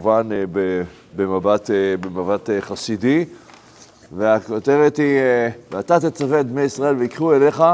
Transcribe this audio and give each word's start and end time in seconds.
כמובן 0.00 0.28
במבט, 1.16 1.70
במבט 2.00 2.50
חסידי, 2.60 3.24
והכותרת 4.16 4.96
היא, 4.96 5.20
ואתה 5.70 6.10
תצווה 6.10 6.40
את 6.40 6.46
בני 6.46 6.62
ישראל 6.62 6.96
ויקחו 6.96 7.34
אליך 7.34 7.64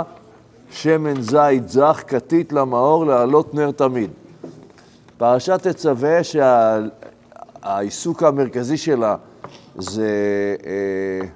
שמן 0.70 1.20
זית 1.20 1.68
זך 1.68 2.02
כתית 2.06 2.52
למאור 2.52 3.06
להעלות 3.06 3.54
נר 3.54 3.70
תמיד. 3.70 4.10
פרשת 5.18 5.66
תצווה 5.66 6.18
שהעיסוק 6.24 8.22
המרכזי 8.22 8.76
שלה 8.76 9.16
זה 9.78 10.10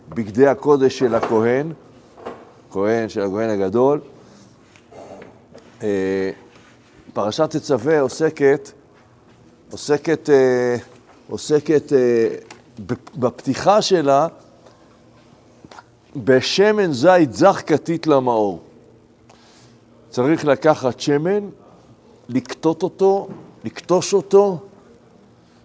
בגדי 0.09 0.47
הקודש 0.47 0.99
של 0.99 1.15
הכהן, 1.15 1.73
כהן 2.71 3.09
של 3.09 3.21
הכהן 3.21 3.51
הגדול. 3.51 4.01
פרשת 7.13 7.51
תצווה 7.51 8.01
עוסקת 8.01 8.71
עוסקת, 9.71 10.29
עוסקת 11.29 11.93
בפתיחה 13.17 13.83
שלה 13.83 14.27
בשמן 16.17 16.93
זית 16.93 17.33
זך 17.33 17.63
כתית 17.67 18.07
למאור. 18.07 18.61
צריך 20.11 20.45
לקחת 20.45 21.01
שמן, 21.01 21.49
לקטות 22.29 22.83
אותו, 22.83 23.29
לקטוש 23.65 24.15
אותו, 24.15 24.59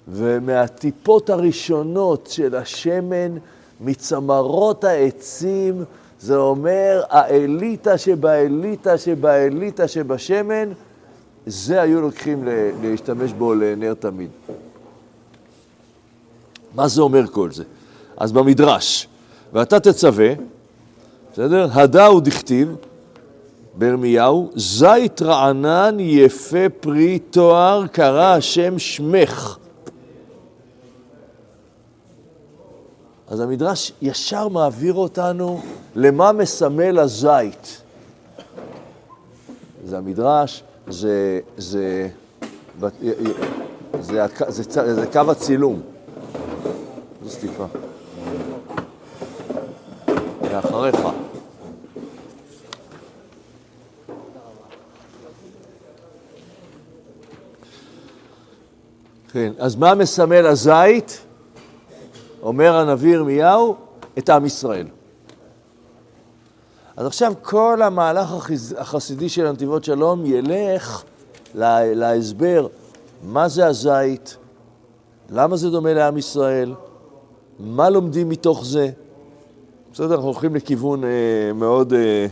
ומהטיפות 0.07 1.29
הראשונות 1.29 2.27
של 2.31 2.55
השמן, 2.55 3.37
מצמרות 3.81 4.83
העצים, 4.83 5.83
זה 6.19 6.35
אומר 6.35 7.01
האליטה 7.09 7.97
שבאליטה 7.97 8.97
שבאליטה 8.97 9.87
שבשמן, 9.87 10.71
זה 11.45 11.81
היו 11.81 12.01
לוקחים 12.01 12.47
להשתמש 12.81 13.33
בו 13.33 13.53
לנר 13.53 13.93
תמיד. 13.93 14.29
מה 16.75 16.87
זה 16.87 17.01
אומר 17.01 17.27
כל 17.27 17.51
זה? 17.51 17.63
אז 18.17 18.31
במדרש, 18.31 19.07
ואתה 19.53 19.79
תצווה, 19.79 20.33
בסדר? 21.33 21.67
הדאו 21.71 22.19
דכתיב, 22.19 22.75
בירמיהו, 23.77 24.51
זית 24.55 25.21
רענן 25.21 25.97
יפה 25.99 26.69
פרי 26.79 27.19
תואר 27.19 27.87
קרא 27.87 28.35
השם 28.35 28.79
שמך. 28.79 29.57
אז 33.27 33.39
המדרש 33.39 33.91
ישר 34.01 34.47
מעביר 34.47 34.93
אותנו 34.93 35.61
למה 35.95 36.31
מסמל 36.31 36.99
הזית. 36.99 37.81
זה 39.85 39.97
המדרש, 39.97 40.63
זה, 40.87 41.39
זה, 41.57 42.07
זה, 42.79 42.89
זה, 44.01 44.25
זה, 44.49 44.63
זה, 44.63 44.95
זה 44.95 45.07
קו 45.07 45.31
הצילום. 45.31 45.81
זו 47.23 47.29
סטיפה. 47.29 47.65
מאחריך. 50.41 50.95
כן, 59.31 59.53
אז 59.57 59.75
מה 59.75 59.95
מסמל 59.95 60.45
הזית? 60.45 61.21
אומר 62.41 62.75
הנביא 62.75 63.13
ירמיהו, 63.13 63.75
את 64.17 64.29
עם 64.29 64.45
ישראל. 64.45 64.87
אז 66.97 67.05
עכשיו 67.05 67.33
כל 67.41 67.81
המהלך 67.81 68.51
החסידי 68.77 69.29
של 69.29 69.45
הנתיבות 69.45 69.83
שלום 69.83 70.25
ילך 70.25 71.03
להסבר 71.55 72.67
מה 73.23 73.47
זה 73.47 73.67
הזית, 73.67 74.37
למה 75.29 75.57
זה 75.57 75.69
דומה 75.69 75.93
לעם 75.93 76.17
ישראל, 76.17 76.73
מה 77.59 77.89
לומדים 77.89 78.29
מתוך 78.29 78.65
זה. 78.65 78.89
בסדר, 79.93 80.13
אנחנו 80.13 80.27
הולכים 80.27 80.55
לכיוון 80.55 81.03
אה, 81.03 81.09
מאוד, 81.55 81.93
אה, 81.93 82.27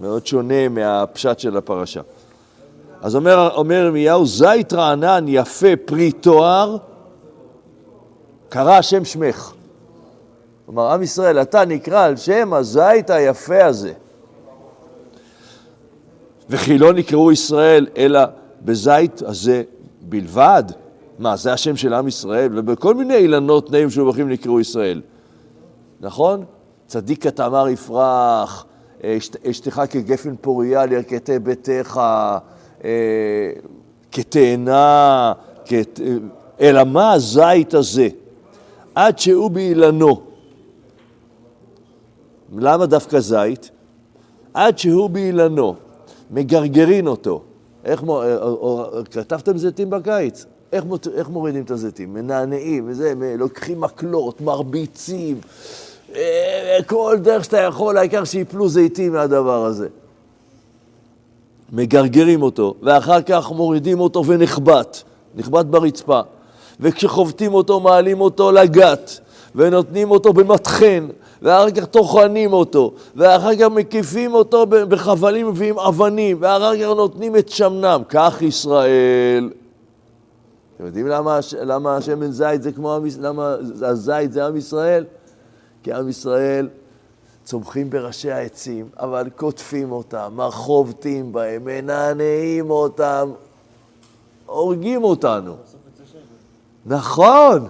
מאוד 0.00 0.26
שונה 0.26 0.68
מהפשט 0.68 1.38
של 1.38 1.56
הפרשה. 1.56 2.00
אז 3.02 3.16
אומר 3.16 3.74
ירמיהו, 3.74 4.26
זית 4.26 4.72
רענן 4.72 5.24
יפה 5.28 5.76
פרי 5.84 6.12
תואר, 6.12 6.76
קרא 8.48 8.72
השם 8.72 9.04
שמך. 9.04 9.52
כלומר, 10.68 10.92
עם 10.92 11.02
ישראל, 11.02 11.42
אתה 11.42 11.64
נקרא 11.64 12.04
על 12.04 12.16
שם 12.16 12.52
הזית 12.52 13.10
היפה 13.10 13.64
הזה. 13.64 13.92
וכי 16.50 16.78
לא 16.78 16.92
נקראו 16.92 17.32
ישראל 17.32 17.86
אלא 17.96 18.20
בזית 18.62 19.22
הזה 19.22 19.62
בלבד? 20.00 20.64
מה, 21.18 21.36
זה 21.36 21.52
השם 21.52 21.76
של 21.76 21.94
עם 21.94 22.08
ישראל? 22.08 22.58
ובכל 22.58 22.94
מיני 22.94 23.14
אילנות 23.14 23.70
נעים 23.70 23.90
שבחים 23.90 24.28
נקראו 24.28 24.60
ישראל. 24.60 25.02
נכון? 26.00 26.44
צדיק 26.86 27.22
כתמר 27.22 27.68
יפרח, 27.68 28.66
אשתך 29.50 29.82
כגפן 29.90 30.34
פוריה 30.40 30.86
לירכתי 30.86 31.38
ביתך, 31.38 32.00
אה, 32.84 32.90
כתאנה, 34.12 35.32
אלא 36.60 36.84
מה 36.84 37.12
הזית 37.12 37.74
הזה? 37.74 38.08
עד 38.94 39.18
שהוא 39.18 39.50
באילנו. 39.50 40.27
למה 42.56 42.86
דווקא 42.86 43.20
זית? 43.20 43.70
עד 44.54 44.78
שהוא 44.78 45.10
באילנו, 45.10 45.74
מגרגרין 46.30 47.06
אותו. 47.06 47.42
איך, 47.84 48.02
או, 48.02 48.22
או, 48.36 48.48
או, 48.48 49.04
כתבתם 49.10 49.58
זיתים 49.58 49.90
בקיץ? 49.90 50.44
איך, 50.72 50.84
איך 51.14 51.28
מורידים 51.28 51.62
את 51.62 51.70
הזיתים? 51.70 52.14
מנענעים, 52.14 52.84
וזה, 52.88 53.14
לוקחים 53.38 53.80
מקלות, 53.80 54.40
מרביצים, 54.40 55.40
אה, 56.14 56.78
כל 56.86 57.16
דרך 57.22 57.44
שאתה 57.44 57.60
יכול, 57.60 57.98
העיקר 57.98 58.24
שיפלו 58.24 58.68
זיתים 58.68 59.12
מהדבר 59.12 59.64
הזה. 59.64 59.88
מגרגרים 61.72 62.42
אותו, 62.42 62.74
ואחר 62.82 63.22
כך 63.22 63.50
מורידים 63.52 64.00
אותו 64.00 64.26
ונחבט, 64.26 65.02
נחבט 65.34 65.66
ברצפה. 65.66 66.20
וכשחובטים 66.80 67.54
אותו, 67.54 67.80
מעלים 67.80 68.20
אותו 68.20 68.52
לגת, 68.52 69.18
ונותנים 69.54 70.10
אותו 70.10 70.32
במטחן, 70.32 71.08
ואחר 71.42 71.70
כך 71.70 71.84
טוחנים 71.84 72.52
אותו, 72.52 72.92
ואחר 73.16 73.56
כך 73.56 73.66
מקיפים 73.66 74.34
אותו 74.34 74.66
בחבלים 74.66 75.50
ועם 75.54 75.78
אבנים, 75.78 76.36
ואחר 76.40 76.76
כך 76.76 76.96
נותנים 76.96 77.36
את 77.36 77.48
שמנם. 77.48 78.02
כך 78.08 78.42
ישראל. 78.42 79.50
אתם 80.76 80.86
יודעים 80.86 81.06
למה, 81.06 81.38
למה 81.62 81.96
השמן 81.96 82.30
זית 82.30 82.62
זה 82.62 82.72
כמו, 82.72 82.98
למה 83.20 83.56
הזית 83.82 84.32
זה 84.32 84.46
עם 84.46 84.56
ישראל? 84.56 85.04
כי 85.82 85.92
עם 85.92 86.08
ישראל 86.08 86.68
צומחים 87.44 87.90
בראשי 87.90 88.30
העצים, 88.30 88.88
אבל 88.98 89.28
קוטפים 89.36 89.92
אותם, 89.92 90.38
חובטים 90.50 91.32
בהם, 91.32 91.64
מנענעים 91.64 92.70
אותם, 92.70 93.30
הורגים 94.46 95.04
אותנו. 95.04 95.56
נכון, 96.86 97.68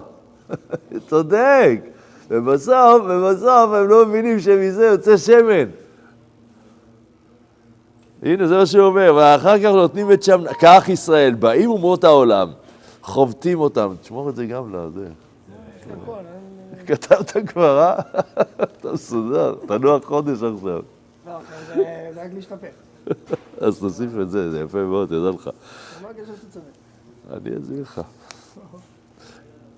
צודק. 1.09 1.98
ובסוף, 2.29 3.01
ובסוף 3.09 3.73
הם 3.73 3.87
לא 3.87 4.05
מבינים 4.05 4.39
שמזה 4.39 4.85
יוצא 4.85 5.17
שמן. 5.17 5.69
הנה, 8.23 8.47
זה 8.47 8.57
מה 8.57 8.65
שהוא 8.65 8.85
אומר, 8.85 9.13
ואחר 9.15 9.59
כך 9.59 9.65
נותנים 9.65 10.11
את 10.11 10.23
שם, 10.23 10.41
כך 10.61 10.89
ישראל, 10.89 11.33
באים 11.33 11.69
אומות 11.69 12.03
העולם, 12.03 12.51
חובטים 13.01 13.59
אותם. 13.59 13.93
תשמור 14.01 14.29
את 14.29 14.35
זה 14.35 14.45
גם 14.45 14.75
לזה. 14.75 15.07
כתבת 16.87 17.37
כבר, 17.47 17.79
אה? 17.79 17.99
אתה 18.61 18.91
מסודר, 18.91 19.55
תנוח 19.67 20.05
חודש 20.05 20.43
עכשיו. 20.43 20.81
לא, 21.27 21.39
זה 21.67 22.09
רק 22.15 22.31
להשתפר. 22.35 22.67
אז 23.61 23.79
תוסיף 23.79 24.11
את 24.21 24.29
זה, 24.29 24.51
זה 24.51 24.59
יפה 24.59 24.77
מאוד, 24.77 25.07
תדע 25.07 25.29
לך. 25.29 25.49
אני 27.33 27.57
אסביר 27.57 27.81
לך. 27.81 28.01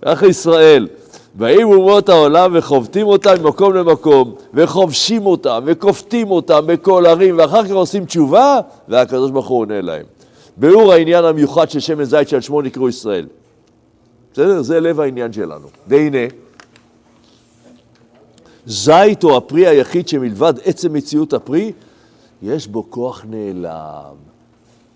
כך 0.05 0.23
ישראל, 0.23 0.87
באים 1.35 1.67
אומות 1.67 2.09
העולם 2.09 2.51
וחובטים 2.53 3.07
אותם 3.07 3.33
ממקום 3.43 3.73
למקום, 3.73 4.35
וכובשים 4.53 5.25
אותם, 5.25 5.63
וכופתים 5.65 6.31
אותם 6.31 6.61
בכל 6.65 7.05
ערים, 7.05 7.37
ואחר 7.37 7.65
כך 7.65 7.71
עושים 7.71 8.05
תשובה, 8.05 8.59
והקדוש 8.87 9.31
ברוך 9.31 9.47
הוא 9.47 9.59
עונה 9.59 9.81
להם. 9.81 10.05
ביאור 10.57 10.93
העניין 10.93 11.25
המיוחד 11.25 11.69
של 11.69 11.79
שמן 11.79 12.03
זית 12.03 12.29
שעל 12.29 12.41
שמו 12.41 12.61
נקראו 12.61 12.89
ישראל. 12.89 13.27
בסדר? 14.33 14.61
זה 14.61 14.79
לב 14.79 14.99
העניין 14.99 15.33
שלנו. 15.33 15.67
והנה, 15.87 16.17
זית 18.65 19.23
הוא 19.23 19.37
הפרי 19.37 19.67
היחיד 19.67 20.07
שמלבד 20.07 20.53
עצם 20.63 20.93
מציאות 20.93 21.33
הפרי, 21.33 21.71
יש 22.43 22.67
בו 22.67 22.85
כוח 22.89 23.25
נעלם. 23.29 24.15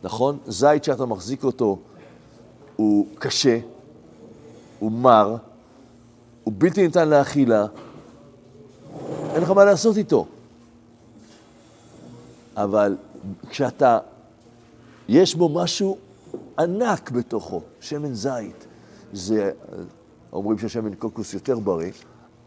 נכון? 0.03 0.37
זית 0.47 0.83
שאתה 0.83 1.05
מחזיק 1.05 1.43
אותו 1.43 1.77
הוא 2.75 3.05
קשה, 3.19 3.57
הוא 4.79 4.91
מר, 4.91 5.35
הוא 6.45 6.53
בלתי 6.57 6.83
ניתן 6.83 7.09
לאכילה, 7.09 7.65
אין 9.33 9.43
לך 9.43 9.49
מה 9.49 9.65
לעשות 9.65 9.97
איתו. 9.97 10.25
אבל 12.55 12.95
כשאתה, 13.49 13.99
יש 15.07 15.35
בו 15.35 15.49
משהו 15.49 15.97
ענק 16.59 17.11
בתוכו, 17.11 17.61
שמן 17.79 18.13
זית, 18.13 18.67
זה, 19.13 19.51
אומרים 20.33 20.57
שהשמן 20.57 20.95
קוקוס 20.95 21.33
יותר 21.33 21.59
בריא, 21.59 21.91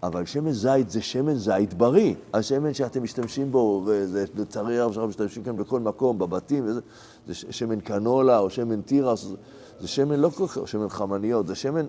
אבל 0.03 0.25
שמן 0.25 0.53
זית 0.53 0.91
זה 0.91 1.03
שמן 1.03 1.35
זית 1.35 1.75
בריא. 1.75 2.15
השמן 2.35 2.75
שאתם 2.75 3.03
משתמשים 3.03 3.53
בו, 3.53 3.83
וזה 3.87 4.25
לצערי 4.35 4.79
הרב 4.79 4.93
שאנחנו 4.93 5.09
משתמשים 5.09 5.43
כאן 5.43 5.57
בכל 5.57 5.81
מקום, 5.81 6.19
בבתים, 6.19 6.65
וזה, 6.67 6.81
זה 7.27 7.35
שמן 7.35 7.81
קנולה 7.81 8.39
או 8.39 8.51
שמן 8.51 8.81
תירס, 8.81 9.27
זה 9.81 9.89
שמן 9.89 10.21
לא 10.21 10.29
כל 10.29 10.47
כך, 10.47 10.69
שמן 10.69 10.89
חמניות, 10.89 11.47
זה 11.47 11.55
שמן, 11.55 11.87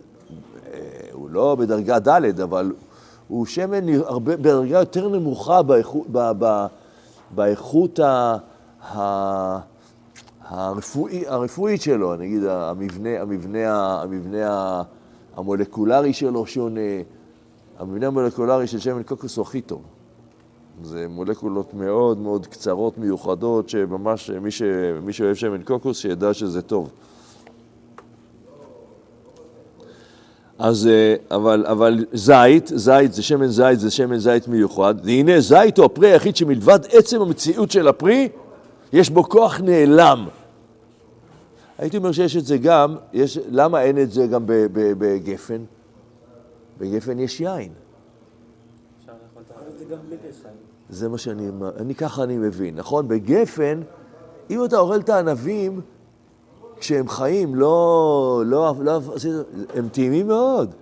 הוא 1.12 1.30
לא 1.30 1.56
בדרגה 1.56 2.00
ד', 2.00 2.40
אבל 2.42 2.72
הוא 3.28 3.46
שמן 3.46 3.90
הרבה, 3.90 4.38
בדרגה 4.38 4.80
יותר 4.80 5.10
נמוכה 5.10 5.62
באיכות, 5.62 6.08
ב, 6.12 6.32
ב, 6.40 6.66
באיכות 7.36 8.00
ה, 8.00 8.38
ה, 8.82 9.60
הרפואי, 10.42 11.28
הרפואית 11.28 11.82
שלו, 11.82 12.16
נגיד 12.16 12.44
המבנה, 12.44 13.22
המבנה, 13.22 14.02
המבנה 14.02 14.82
המולקולרי 15.36 16.14
שלו 16.14 16.46
שונה, 16.46 16.80
המבנה 17.80 18.08
המולקולרי 18.08 18.68
של 18.68 18.80
שמן 18.80 19.04
קוקוס 19.04 19.38
הוא 19.38 19.44
הכי 19.44 19.62
טוב. 19.62 19.82
זה 20.84 21.06
מולקולות 21.10 21.74
מאוד 21.74 22.18
מאוד 22.18 22.48
קצרות, 22.48 22.98
מיוחדות, 22.98 23.70
שממש 23.70 24.30
מי, 24.30 24.52
ש, 24.52 24.62
מי 25.04 25.14
שאוהב 25.14 25.36
שמן 25.36 25.64
קוקוס, 25.64 25.98
שידע 25.98 26.34
שזה 26.34 26.62
טוב. 26.62 26.92
אז, 30.60 30.88
אה, 30.88 31.16
אבל, 31.32 31.66
אבל 31.68 32.06
זית, 32.14 32.72
זית 32.76 33.14
זה 33.14 33.24
שמן 33.24 33.48
זית, 33.48 33.80
זה 33.80 33.92
שמן 33.92 34.18
זית 34.18 34.48
מיוחד, 34.48 34.96
והנה 35.04 35.40
זית 35.40 35.78
הוא 35.78 35.86
הפרי 35.86 36.12
היחיד 36.12 36.36
שמלבד 36.36 36.80
עצם 36.92 37.22
המציאות 37.22 37.72
של 37.72 37.88
הפרי, 37.88 38.30
יש 38.94 39.10
בו 39.10 39.24
כוח 39.24 39.60
נעלם. 39.60 40.28
הייתי 41.78 41.98
אומר 41.98 42.12
שיש 42.12 42.38
את 42.38 42.46
זה 42.46 42.58
גם, 42.58 42.96
יש, 43.14 43.40
למה 43.52 43.82
אין 43.82 44.02
את 44.02 44.12
זה 44.12 44.28
גם 44.28 44.44
בגפן? 44.46 45.64
בגפן 46.78 47.20
יש 47.20 47.42
יין. 47.42 47.72
זה 50.90 51.10
מה 51.10 51.18
שאני, 51.18 51.50
אני 51.78 51.96
ככה 51.96 52.24
אני 52.24 52.38
מבין, 52.38 52.76
נכון? 52.76 53.08
בגפן, 53.08 53.82
אם 54.50 54.66
אתה 54.66 54.78
אוכל 54.78 55.00
את 55.00 55.10
הענבים, 55.10 55.82
כשהם 56.80 57.08
חיים, 57.08 57.56
לא, 57.56 58.44
לא, 58.46 58.74
לא, 58.80 59.00
הם 59.76 59.90
טעימים 59.90 60.28
מאוד. 60.28 60.74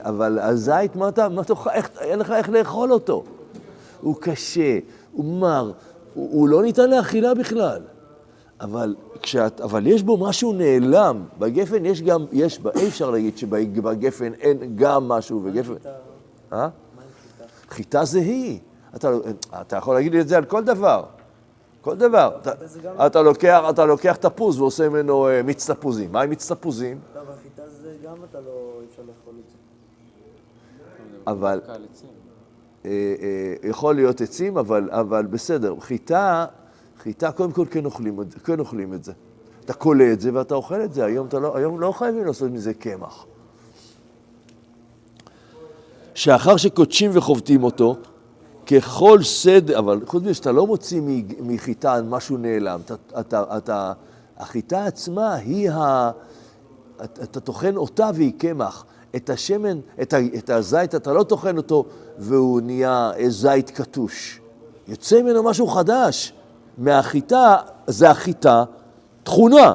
אבל 0.00 0.38
הזית, 0.38 0.96
מה 0.96 1.08
אתה, 1.08 1.28
מה 1.28 1.42
אתה, 1.42 1.54
איך, 1.72 1.90
אין 2.00 2.18
לך 2.18 2.30
איך 2.30 2.48
לאכול 2.48 2.92
אותו. 2.92 3.24
הוא 4.00 4.16
קשה, 4.20 4.78
הוא 5.12 5.40
מר, 5.40 5.72
הוא, 6.14 6.28
הוא 6.32 6.48
לא 6.48 6.62
ניתן 6.62 6.90
לאכילה 6.90 7.34
בכלל. 7.34 7.82
אבל, 8.60 8.94
כשאת, 9.22 9.60
אבל 9.60 9.86
יש 9.86 10.02
בו 10.02 10.16
משהו 10.16 10.52
נעלם. 10.52 11.24
בגפן 11.38 11.86
יש 11.86 12.02
גם, 12.02 12.24
יש, 12.32 12.60
אי 12.76 12.88
אפשר 12.88 13.10
להגיד 13.10 13.38
שבגפן 13.38 14.32
אין 14.40 14.76
גם 14.76 15.08
משהו, 15.08 15.40
בגפן... 15.40 15.74
אה? 16.52 16.68
חיטה 17.70 18.04
זה 18.04 18.18
היא. 18.18 18.58
אתה, 18.96 19.10
אתה 19.60 19.76
יכול 19.76 19.94
להגיד 19.94 20.12
לי 20.12 20.20
את 20.20 20.28
זה 20.28 20.36
על 20.36 20.44
כל 20.44 20.64
דבר. 20.64 21.04
כל 21.88 21.96
דבר. 21.96 22.38
אתה, 22.42 22.52
אתה, 23.06 23.22
לוקח, 23.22 23.62
אתה 23.70 23.84
לוקח 23.84 24.16
תפוז 24.16 24.60
ועושה 24.60 24.88
ממנו 24.88 25.28
uh, 25.28 25.42
מיץ 25.42 25.70
תפוזים. 25.70 26.12
מה 26.12 26.20
עם 26.20 26.30
מיץ 26.30 26.52
תפוזים? 26.52 27.00
טוב, 27.14 27.22
החיטה 27.30 27.62
זה 27.68 27.94
גם 28.04 28.16
אתה 28.30 28.40
לא, 28.40 28.80
אי 28.80 28.86
אפשר 28.90 29.02
לאכול 29.02 29.34
את 29.40 29.50
זה. 29.50 29.56
אבל... 31.30 31.60
אה, 32.84 32.90
אה, 32.90 33.68
יכול 33.68 33.94
להיות 33.94 34.20
עצים, 34.20 34.58
אבל, 34.58 34.88
אבל 34.92 35.26
בסדר. 35.26 35.74
חיטה, 35.80 36.46
חיטה 36.98 37.32
קודם 37.32 37.52
כל 37.52 37.64
כן 37.70 37.84
אוכלים, 37.84 38.18
כן 38.44 38.60
אוכלים 38.60 38.94
את 38.94 39.04
זה. 39.04 39.12
אתה 39.64 39.72
קולה 39.72 40.12
את 40.12 40.20
זה 40.20 40.30
ואתה 40.34 40.54
אוכל 40.54 40.84
את 40.84 40.94
זה. 40.94 41.04
היום, 41.04 41.28
לא, 41.32 41.56
היום 41.56 41.80
לא 41.80 41.92
חייבים 41.92 42.24
לעשות 42.24 42.50
מזה 42.50 42.74
קמח. 42.74 43.26
שאחר 46.14 46.56
שקודשים 46.56 47.10
וחובטים 47.14 47.62
אותו, 47.64 47.96
ככל 48.70 49.22
סדר, 49.22 49.78
אבל 49.78 50.00
חוץ 50.06 50.22
מזה 50.22 50.34
שאתה 50.34 50.52
לא 50.52 50.66
מוציא 50.66 51.02
מחיטה 51.40 52.02
משהו 52.02 52.36
נעלם, 52.36 52.80
אתה, 52.84 52.94
אתה, 53.20 53.44
אתה, 53.56 53.92
החיטה 54.38 54.84
עצמה 54.84 55.34
היא 55.34 55.70
ה... 55.70 56.10
אתה 57.04 57.40
טוחן 57.40 57.76
אותה 57.76 58.10
והיא 58.14 58.32
קמח. 58.38 58.84
את 59.16 59.30
השמן, 59.30 59.78
את, 60.02 60.12
ה, 60.12 60.16
את 60.38 60.50
הזית, 60.50 60.94
אתה 60.94 61.12
לא 61.12 61.22
טוחן 61.22 61.56
אותו 61.56 61.84
והוא 62.18 62.60
נהיה 62.60 63.12
זית 63.28 63.70
קטוש. 63.70 64.40
יוצא 64.88 65.22
ממנו 65.22 65.42
משהו 65.42 65.66
חדש. 65.66 66.32
מהחיטה, 66.78 67.56
זה 67.86 68.10
החיטה 68.10 68.64
תכונה. 69.22 69.72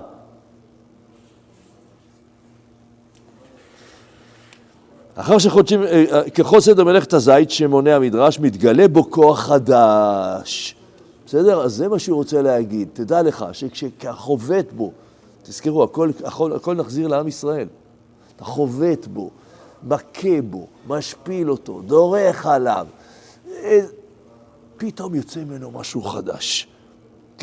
אחר 5.15 5.38
שחודשים, 5.38 5.83
אה, 5.83 6.06
אה, 6.12 6.30
ככל 6.30 6.60
סדר 6.60 6.83
מלאכת 6.83 7.13
הזית 7.13 7.51
שמונה 7.51 7.95
המדרש, 7.95 8.39
מתגלה 8.39 8.88
בו 8.88 9.12
כוח 9.12 9.39
חדש. 9.39 10.75
בסדר? 11.25 11.62
אז 11.62 11.74
זה 11.74 11.88
מה 11.88 12.00
שהוא 12.00 12.15
רוצה 12.15 12.42
להגיד. 12.42 12.88
תדע 12.94 13.21
לך 13.21 13.45
שכשחובט 13.51 14.74
בו, 14.74 14.92
תזכרו, 15.44 15.83
הכל, 15.83 16.10
הכל, 16.24 16.54
הכל 16.54 16.75
נחזיר 16.75 17.07
לעם 17.07 17.27
ישראל. 17.27 17.68
אתה 18.36 18.45
חובט 18.45 19.07
בו, 19.07 19.30
מכה 19.83 20.42
בו, 20.50 20.68
משפיל 20.88 21.51
אותו, 21.51 21.81
דורך 21.81 22.45
עליו. 22.45 22.88
אה, 23.63 23.80
פתאום 24.77 25.16
יוצא 25.16 25.39
ממנו 25.39 25.71
משהו 25.71 26.01
חדש. 26.01 26.68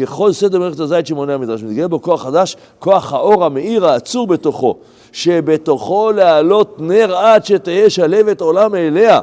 ככל 0.00 0.32
סדר 0.32 0.58
מלאכת 0.58 0.80
הזית 0.80 1.06
שמונה 1.06 1.34
המדרש, 1.34 1.62
מתגלה 1.62 1.88
בו 1.88 2.02
כוח 2.02 2.22
חדש, 2.22 2.56
כוח 2.78 3.12
האור 3.12 3.44
המאיר 3.44 3.86
העצור 3.86 4.26
בתוכו. 4.26 4.76
שבתוכו 5.12 6.12
להעלות 6.12 6.76
נר 6.80 7.16
עד 7.16 7.44
שתהא 7.44 7.88
שלבת 7.88 8.40
עולם 8.40 8.74
אליה. 8.74 9.20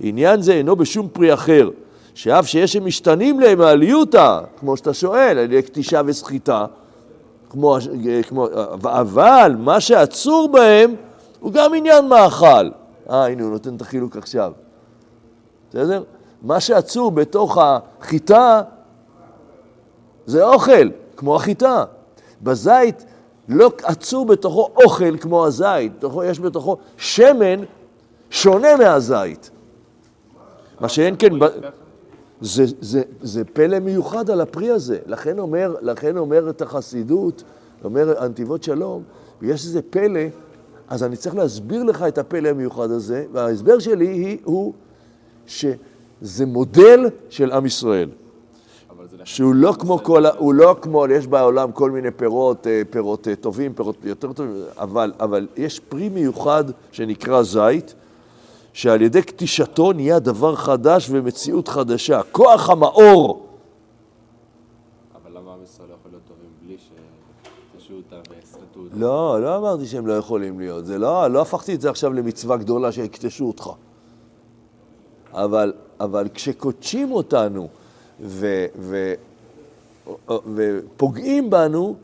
עניין 0.00 0.42
זה 0.42 0.52
אינו 0.52 0.76
בשום 0.76 1.08
פרי 1.12 1.34
אחר, 1.34 1.70
שאף 2.14 2.46
שיש 2.46 2.76
הם 2.76 2.86
משתנים 2.86 3.40
להם 3.40 3.58
מעליותא, 3.58 4.40
כמו 4.60 4.76
שאתה 4.76 4.94
שואל, 4.94 5.38
על 5.38 5.38
ידי 5.38 5.62
קטישה 5.62 6.00
וסחיטה, 6.06 6.66
כמו, 7.50 7.76
כמו, 8.28 8.46
אבל 8.84 9.54
מה 9.58 9.80
שעצור 9.80 10.48
בהם 10.48 10.94
הוא 11.40 11.52
גם 11.52 11.74
עניין 11.74 12.08
מאכל. 12.08 12.70
אה, 13.10 13.26
הנה 13.26 13.42
הוא 13.42 13.50
נותן 13.50 13.76
את 13.76 13.80
החילוק 13.80 14.16
עכשיו. 14.16 14.52
בסדר? 15.70 16.02
מה 16.42 16.60
שעצור 16.60 17.10
בתוך 17.10 17.58
החיטה 17.60 18.62
זה 20.26 20.44
אוכל, 20.44 20.88
כמו 21.16 21.36
החיטה. 21.36 21.84
בזית 22.42 23.04
לא 23.48 23.72
עצור 23.82 24.26
בתוכו 24.26 24.68
אוכל 24.84 25.18
כמו 25.18 25.46
הזית, 25.46 25.92
בתוכו, 25.98 26.24
יש 26.24 26.40
בתוכו 26.40 26.76
שמן 26.96 27.64
שונה 28.30 28.76
מהזית. 28.76 29.50
מה 30.80 30.88
שאין 30.88 31.14
כן, 31.18 31.32
זה, 32.40 32.64
זה, 32.80 33.02
זה 33.22 33.44
פלא 33.44 33.78
מיוחד 33.78 34.30
על 34.30 34.40
הפרי 34.40 34.70
הזה. 34.70 34.98
לכן 35.06 35.38
אומר, 35.38 35.74
לכן 35.80 36.16
אומר 36.16 36.50
החסידות, 36.60 37.42
אומר 37.84 38.22
הנתיבות 38.22 38.62
שלום, 38.62 39.02
ויש 39.40 39.64
איזה 39.64 39.80
פלא, 39.90 40.20
אז 40.88 41.02
אני 41.02 41.16
צריך 41.16 41.34
להסביר 41.34 41.82
לך 41.82 42.02
את 42.02 42.18
הפלא 42.18 42.48
המיוחד 42.48 42.90
הזה, 42.90 43.24
וההסבר 43.32 43.78
שלי 43.78 44.06
היא, 44.08 44.38
הוא 44.44 44.72
שזה 45.46 46.46
מודל 46.46 47.04
של 47.30 47.52
עם 47.52 47.66
ישראל. 47.66 48.08
שהוא 49.24 49.54
לא 49.54 49.74
כמו 49.78 49.98
כל, 50.02 50.26
הוא 50.26 50.54
לא 50.54 50.76
כמו, 50.82 51.06
יש 51.06 51.26
בעולם 51.26 51.72
כל 51.72 51.90
מיני 51.90 52.10
פירות, 52.10 52.66
אה, 52.66 52.82
פירות 52.90 53.28
אה, 53.28 53.36
טובים, 53.36 53.74
פירות 53.74 53.96
יותר 54.04 54.32
טובים, 54.32 54.54
אבל, 54.78 55.12
אבל 55.20 55.46
יש 55.56 55.80
פרי 55.80 56.08
מיוחד 56.08 56.64
שנקרא 56.92 57.42
זית, 57.42 57.94
שעל 58.72 59.02
ידי 59.02 59.22
קטישתו 59.22 59.92
נהיה 59.92 60.18
דבר 60.18 60.56
חדש 60.56 61.08
ומציאות 61.10 61.68
חדשה. 61.68 62.20
כוח 62.32 62.70
המאור. 62.70 63.46
אבל 65.22 65.38
למה 65.38 65.52
עם 65.52 65.62
ישראל 65.64 65.88
לא 65.88 65.94
יכול 65.94 66.10
להיות 66.10 66.22
טובים 66.28 66.50
בלי 66.62 66.76
שתשו 66.78 67.94
אותה 67.94 68.16
ויסחטו 68.30 68.80
אותה? 68.80 68.96
לא, 68.96 69.42
לא 69.42 69.56
אמרתי 69.56 69.86
שהם 69.86 70.06
לא 70.06 70.12
יכולים 70.12 70.60
להיות. 70.60 70.86
זה 70.86 70.98
לא, 70.98 71.28
לא 71.28 71.42
הפכתי 71.42 71.74
את 71.74 71.80
זה 71.80 71.90
עכשיו 71.90 72.12
למצווה 72.12 72.56
גדולה 72.56 72.92
שיקטשו 72.92 73.44
אותך. 73.44 73.70
אבל, 75.32 75.72
אבל 76.00 76.28
כשקודשים 76.34 77.12
אותנו, 77.12 77.68
ו, 78.22 78.66
ו, 78.78 79.14
ופוגעים 80.54 81.50
בנו, 81.50 81.94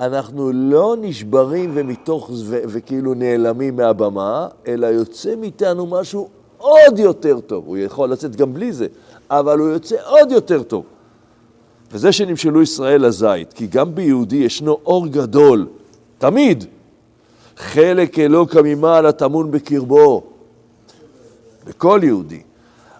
אנחנו 0.00 0.52
לא 0.52 0.96
נשברים 1.00 1.70
ומתוך, 1.74 2.30
ו, 2.44 2.60
וכאילו 2.68 3.14
נעלמים 3.14 3.76
מהבמה, 3.76 4.48
אלא 4.66 4.86
יוצא 4.86 5.36
מאיתנו 5.36 5.86
משהו 5.86 6.28
עוד 6.58 6.98
יותר 6.98 7.40
טוב. 7.40 7.64
הוא 7.66 7.78
יכול 7.78 8.12
לצאת 8.12 8.36
גם 8.36 8.54
בלי 8.54 8.72
זה, 8.72 8.86
אבל 9.30 9.58
הוא 9.58 9.68
יוצא 9.68 9.96
עוד 10.06 10.32
יותר 10.32 10.62
טוב. 10.62 10.84
וזה 11.92 12.12
שנמשלו 12.12 12.62
ישראל 12.62 13.06
לזית, 13.06 13.52
כי 13.52 13.66
גם 13.66 13.94
ביהודי 13.94 14.36
ישנו 14.36 14.78
אור 14.86 15.06
גדול, 15.06 15.66
תמיד. 16.18 16.64
חלק 17.56 18.18
אלוקא 18.18 18.60
ממעלה 18.64 19.12
טמון 19.12 19.50
בקרבו, 19.50 20.22
בכל 21.66 22.00
יהודי. 22.02 22.42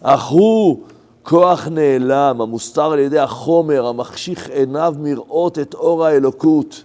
אך 0.03 0.29
הוא 0.29 0.83
כוח 1.23 1.69
נעלם, 1.69 2.41
המוסתר 2.41 2.93
על 2.93 2.99
ידי 2.99 3.19
החומר, 3.19 3.87
המחשיך 3.87 4.49
עיניו 4.49 4.95
מראות 4.99 5.59
את 5.59 5.75
אור 5.75 6.05
האלוקות. 6.07 6.85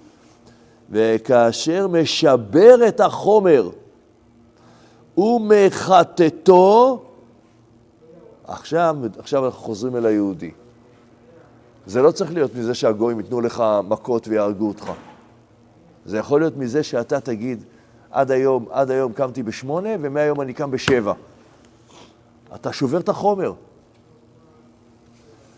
וכאשר 0.90 1.88
משבר 1.88 2.88
את 2.88 3.00
החומר 3.00 3.70
ומחטטו, 5.18 7.02
עכשיו, 8.48 8.96
עכשיו 9.18 9.46
אנחנו 9.46 9.60
חוזרים 9.60 9.96
אל 9.96 10.06
היהודי. 10.06 10.52
זה 11.86 12.02
לא 12.02 12.12
צריך 12.12 12.34
להיות 12.34 12.56
מזה 12.56 12.74
שהגויים 12.74 13.20
ייתנו 13.20 13.42
לך 13.42 13.64
מכות 13.88 14.28
ויהרגו 14.28 14.68
אותך. 14.68 14.92
זה 16.06 16.18
יכול 16.18 16.42
להיות 16.42 16.58
מזה 16.58 16.84
שאתה 16.84 17.20
תגיד, 17.20 17.64
עד 18.12 18.32
היום, 18.32 18.66
עד 18.70 18.92
היום 18.92 19.14
קמתי 19.14 19.44
בשמונה, 19.44 19.90
ומהיום 20.02 20.42
אני 20.42 20.54
קם 20.54 20.72
בשבע. 20.72 21.14
אתה 22.56 22.74
שובר 22.74 23.00
את 23.00 23.10
החומר. 23.10 23.54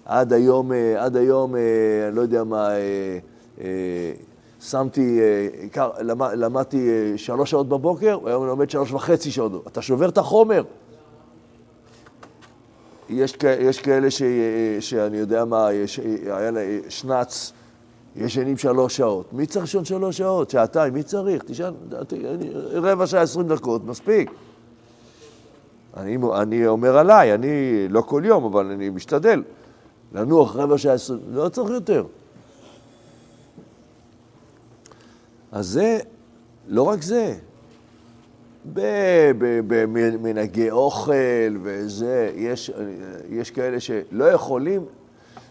עד 0.10 0.34
היום, 0.34 0.72
אה, 0.72 1.04
עד 1.04 1.16
היום, 1.16 1.56
אה, 1.56 1.62
אני 2.08 2.16
לא 2.16 2.22
יודע 2.22 2.44
מה, 2.44 2.70
אה, 3.62 4.12
שמתי, 4.62 5.20
למדתי 6.34 7.14
שלוש 7.18 7.52
שעות 7.52 7.70
בבוקר, 7.70 8.20
והיום 8.24 8.44
אני 8.44 8.50
לומד 8.50 8.70
שלוש 8.70 8.92
וחצי 8.92 9.32
שעות. 9.32 9.68
אתה 9.68 9.82
שובר 9.82 10.10
את 10.10 10.18
החומר. 10.18 10.64
יש, 13.10 13.38
יש 13.60 13.80
כאלה 13.80 14.12
ש, 14.12 14.22
שאני 14.80 15.18
יודע 15.18 15.46
מה, 15.46 15.74
יש, 15.74 16.00
היה 16.26 16.52
להם 16.52 16.80
שנץ, 16.90 17.54
ישנים 18.16 18.58
שלוש 18.58 18.98
שעות. 18.98 19.34
מי 19.34 19.46
צריך 19.46 19.66
לישון 19.66 19.86
שלוש 19.86 20.18
שעות? 20.18 20.50
שעתיים, 20.50 20.94
מי 20.94 21.04
צריך? 21.04 21.44
תשאל, 21.44 21.74
רבע 22.72 23.08
שעה, 23.08 23.22
עשרים 23.22 23.48
דקות, 23.48 23.86
מספיק. 23.86 24.32
אני, 25.98 26.18
אני 26.42 26.68
אומר 26.68 26.98
עליי, 26.98 27.34
אני 27.34 27.88
לא 27.90 28.02
כל 28.02 28.22
יום, 28.26 28.44
אבל 28.44 28.66
אני 28.66 28.90
משתדל. 28.90 29.44
לנוח 30.14 30.56
רבע 30.56 30.78
שעה, 30.78 30.94
עשרים, 30.94 31.20
לא 31.30 31.50
צריך 31.50 31.70
יותר. 31.70 32.06
אז 35.52 35.68
זה, 35.68 36.00
לא 36.68 36.84
רק 36.84 37.02
זה, 37.02 37.36
במנהגי 39.68 40.72
אוכל 40.72 41.58
וזה, 41.64 42.32
יש, 42.36 42.72
יש 43.30 43.52
כאלה 43.52 43.80
שלא 43.80 44.26
יכולים, 44.26 44.86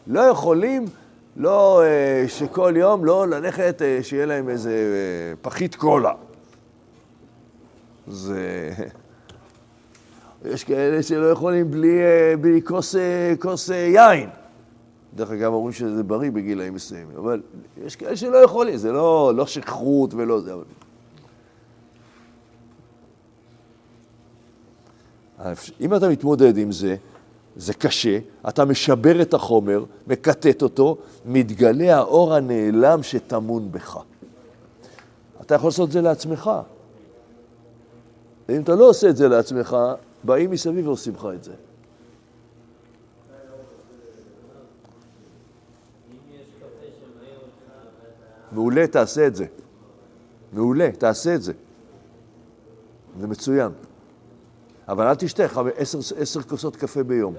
לא 0.06 0.20
יכולים, 0.20 0.84
לא, 1.36 1.82
אה, 1.82 2.28
שכל 2.28 2.74
יום 2.76 3.04
לא 3.04 3.28
ללכת, 3.28 3.82
אה, 3.82 3.98
שיהיה 4.02 4.26
להם 4.26 4.48
איזה 4.48 4.70
אה, 4.70 5.36
פחית 5.42 5.74
קולה. 5.74 6.12
זה... 8.08 8.70
יש 10.44 10.64
כאלה 10.64 11.02
שלא 11.02 11.26
יכולים 11.26 11.70
בלי, 11.70 12.00
בלי 12.40 12.62
כוס, 12.64 12.94
כוס 13.40 13.68
יין. 13.68 14.28
דרך 15.14 15.30
אגב, 15.30 15.52
אומרים 15.52 15.72
שזה 15.72 16.02
בריא 16.02 16.30
בגילאים 16.30 16.74
מסוימים, 16.74 17.16
אבל 17.16 17.42
יש 17.84 17.96
כאלה 17.96 18.16
שלא 18.16 18.36
יכולים, 18.36 18.76
זה 18.76 18.92
לא, 18.92 19.32
לא 19.36 19.46
שכרות 19.46 20.14
ולא 20.14 20.40
זה. 20.40 20.54
אבל... 20.54 20.64
אם 25.80 25.94
אתה 25.94 26.08
מתמודד 26.08 26.56
עם 26.58 26.72
זה, 26.72 26.96
זה 27.56 27.74
קשה, 27.74 28.18
אתה 28.48 28.64
משבר 28.64 29.22
את 29.22 29.34
החומר, 29.34 29.84
מקטט 30.06 30.62
אותו, 30.62 30.96
מתגלה 31.24 31.96
האור 31.96 32.34
הנעלם 32.34 33.02
שטמון 33.02 33.72
בך. 33.72 33.98
אתה 35.40 35.54
יכול 35.54 35.68
לעשות 35.68 35.88
את 35.88 35.92
זה 35.92 36.00
לעצמך. 36.00 36.50
אם 38.48 38.62
אתה 38.62 38.74
לא 38.74 38.88
עושה 38.88 39.08
את 39.08 39.16
זה 39.16 39.28
לעצמך, 39.28 39.76
באים 40.24 40.50
מסביב 40.50 40.86
ועושים 40.86 41.14
לך 41.14 41.28
את 41.34 41.44
זה. 41.44 41.52
מעולה, 48.52 48.86
תעשה 48.86 49.26
את 49.26 49.36
זה. 49.36 49.46
מעולה, 50.52 50.90
תעשה 50.92 51.34
את 51.34 51.42
זה. 51.42 51.52
זה 53.20 53.26
מצוין. 53.26 53.72
אבל 54.88 55.06
אל 55.06 55.14
תשתה 55.14 55.42
עשר, 55.76 55.98
עשר 56.16 56.42
כוסות 56.42 56.76
קפה 56.76 57.02
ביום. 57.02 57.34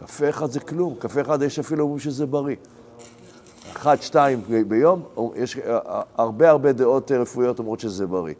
קפה 0.00 0.28
אחד 0.28 0.50
זה 0.50 0.60
כלום, 0.60 0.94
קפה 0.98 1.20
אחד 1.20 1.42
יש 1.42 1.58
אפילו 1.58 1.84
אומרים 1.84 1.98
שזה 1.98 2.26
בריא. 2.26 2.56
אחד, 3.72 3.96
שתיים 4.00 4.42
ביום, 4.68 5.02
יש 5.34 5.58
הרבה 6.16 6.50
הרבה 6.50 6.72
דעות 6.72 7.12
רפואיות 7.12 7.58
אומרות 7.58 7.80
שזה 7.80 8.06
בריא. 8.06 8.34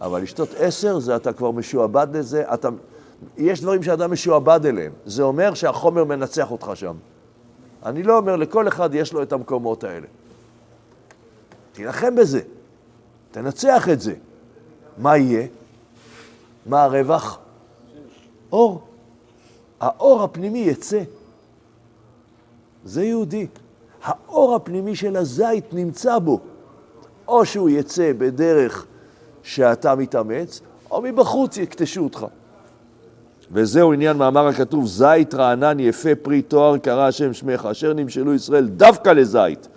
אבל 0.00 0.22
לשתות 0.22 0.48
עשר, 0.58 0.98
זה 0.98 1.16
אתה 1.16 1.32
כבר 1.32 1.50
משועבד 1.50 2.06
לזה, 2.16 2.54
אתה... 2.54 2.68
יש 3.36 3.60
דברים 3.60 3.82
שאדם 3.82 4.12
משועבד 4.12 4.66
אליהם. 4.66 4.92
זה 5.06 5.22
אומר 5.22 5.54
שהחומר 5.54 6.04
מנצח 6.04 6.50
אותך 6.50 6.70
שם. 6.74 6.96
אני 7.86 8.02
לא 8.02 8.16
אומר, 8.16 8.36
לכל 8.36 8.68
אחד 8.68 8.94
יש 8.94 9.12
לו 9.12 9.22
את 9.22 9.32
המקומות 9.32 9.84
האלה. 9.84 10.06
תילחם 11.72 12.14
בזה, 12.16 12.40
תנצח 13.30 13.88
את 13.88 14.00
זה. 14.00 14.14
מה 14.98 15.16
יהיה? 15.16 15.46
מה 16.66 16.82
הרווח? 16.82 17.38
אור. 18.52 18.82
האור 19.80 20.22
הפנימי 20.22 20.58
יצא. 20.58 21.02
זה 22.84 23.04
יהודי. 23.04 23.46
האור 24.02 24.54
הפנימי 24.54 24.96
של 24.96 25.16
הזית 25.16 25.64
נמצא 25.72 26.18
בו. 26.18 26.40
או 27.28 27.46
שהוא 27.46 27.70
יצא 27.70 28.12
בדרך 28.18 28.86
שאתה 29.42 29.94
מתאמץ, 29.94 30.60
או 30.90 31.02
מבחוץ 31.02 31.56
יקטשו 31.56 32.04
אותך. 32.04 32.26
וזהו 33.52 33.92
עניין 33.92 34.16
מאמר 34.16 34.46
הכתוב, 34.46 34.86
זית 34.86 35.34
רענן 35.34 35.80
יפה 35.80 36.14
פרי 36.22 36.42
תואר 36.42 36.78
קרא 36.78 37.06
השם 37.06 37.32
שמך, 37.32 37.68
אשר 37.70 37.94
נמשלו 37.94 38.34
ישראל 38.34 38.68
דווקא 38.68 39.10
לזית. 39.10 39.68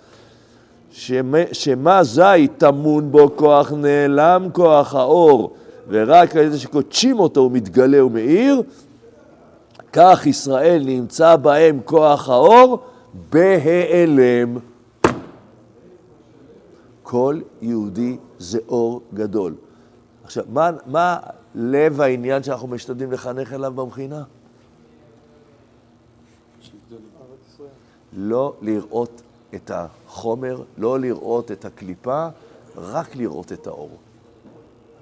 שמה, 1.52 2.04
זית 2.04 2.52
טמון 2.58 3.10
בו 3.10 3.36
כוח 3.36 3.72
נעלם 3.72 4.48
כוח 4.52 4.94
האור, 4.94 5.54
ורק 5.88 6.36
על 6.36 6.42
ידי 6.42 6.58
שקודשים 6.58 7.18
אותו 7.18 7.40
הוא 7.40 7.52
מתגלה 7.52 8.04
ומאיר, 8.04 8.62
כך 9.92 10.26
ישראל 10.26 10.82
נמצא 10.86 11.36
בהם 11.36 11.80
כוח 11.84 12.28
האור 12.28 12.78
בהיעלם. 13.30 14.58
כל 17.02 17.40
יהודי 17.62 18.16
זה 18.38 18.58
אור 18.68 19.00
גדול. 19.14 19.54
עכשיו, 20.24 20.44
מה, 20.48 20.70
מה 20.86 21.16
לב 21.54 22.00
העניין 22.00 22.42
שאנחנו 22.42 22.68
משתדלים 22.68 23.12
לחנך 23.12 23.52
אליו 23.52 23.72
במכינה? 23.72 24.24
לא 28.12 28.54
לראות 28.60 29.22
את 29.54 29.70
החומר, 29.74 30.62
לא 30.78 31.00
לראות 31.00 31.52
את 31.52 31.64
הקליפה, 31.64 32.28
רק 32.76 33.16
לראות 33.16 33.52
את 33.52 33.66
האור. 33.66 33.90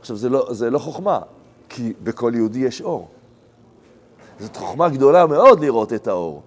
עכשיו, 0.01 0.17
זה 0.17 0.29
לא, 0.29 0.49
זה 0.51 0.71
לא 0.71 0.79
חוכמה, 0.79 1.21
כי 1.69 1.93
בכל 2.03 2.33
יהודי 2.35 2.59
יש 2.59 2.83
אור. 2.83 3.09
זאת 4.41 4.57
חוכמה 4.57 4.89
גדולה 4.89 5.27
מאוד 5.27 5.61
לראות 5.61 5.93
את 5.93 6.09
האור. 6.09 6.43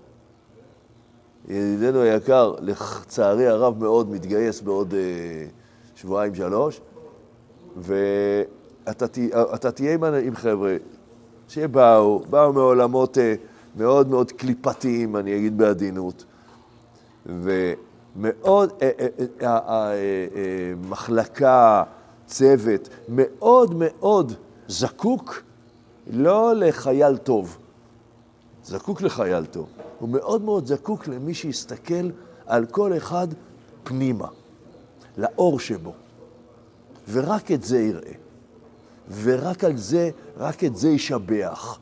ידידנו 1.47 2.01
היקר, 2.01 2.55
לצערי 2.59 3.47
הרב 3.47 3.79
מאוד, 3.79 4.09
מתגייס 4.09 4.61
בעוד 4.61 4.93
אה, 4.93 5.45
שבועיים-שלוש, 5.95 6.81
ואתה 8.87 9.71
תהיה 9.71 9.93
עם, 9.93 10.03
עם 10.03 10.35
חבר'ה 10.35 10.75
שבאו, 11.47 12.19
באו 12.19 12.53
מעולמות 12.53 13.17
אה, 13.17 13.35
מאוד 13.75 14.07
מאוד 14.07 14.31
קליפתיים, 14.31 15.15
אני 15.15 15.37
אגיד 15.37 15.57
בעדינות, 15.57 16.25
ומאוד, 17.25 18.71
אה, 18.81 18.89
אה, 19.41 19.93
מחלקה, 20.89 21.83
צוות, 22.25 22.89
מאוד 23.09 23.75
מאוד 23.77 24.33
זקוק 24.67 25.43
לא 26.07 26.53
לחייל 26.55 27.17
טוב, 27.17 27.57
זקוק 28.63 29.01
לחייל 29.01 29.45
טוב. 29.45 29.69
הוא 29.99 30.09
מאוד 30.09 30.41
מאוד 30.41 30.65
זקוק 30.65 31.07
למי 31.07 31.33
שיסתכל 31.33 32.09
על 32.45 32.65
כל 32.65 32.97
אחד 32.97 33.27
פנימה, 33.83 34.27
לאור 35.17 35.59
שבו. 35.59 35.93
ורק 37.11 37.51
את 37.51 37.63
זה 37.63 37.79
יראה. 37.79 38.22
ורק 39.23 39.63
על 39.63 39.77
זה, 39.77 40.09
רק 40.37 40.63
את 40.63 40.75
זה 40.75 40.89
ישבח. 40.89 41.79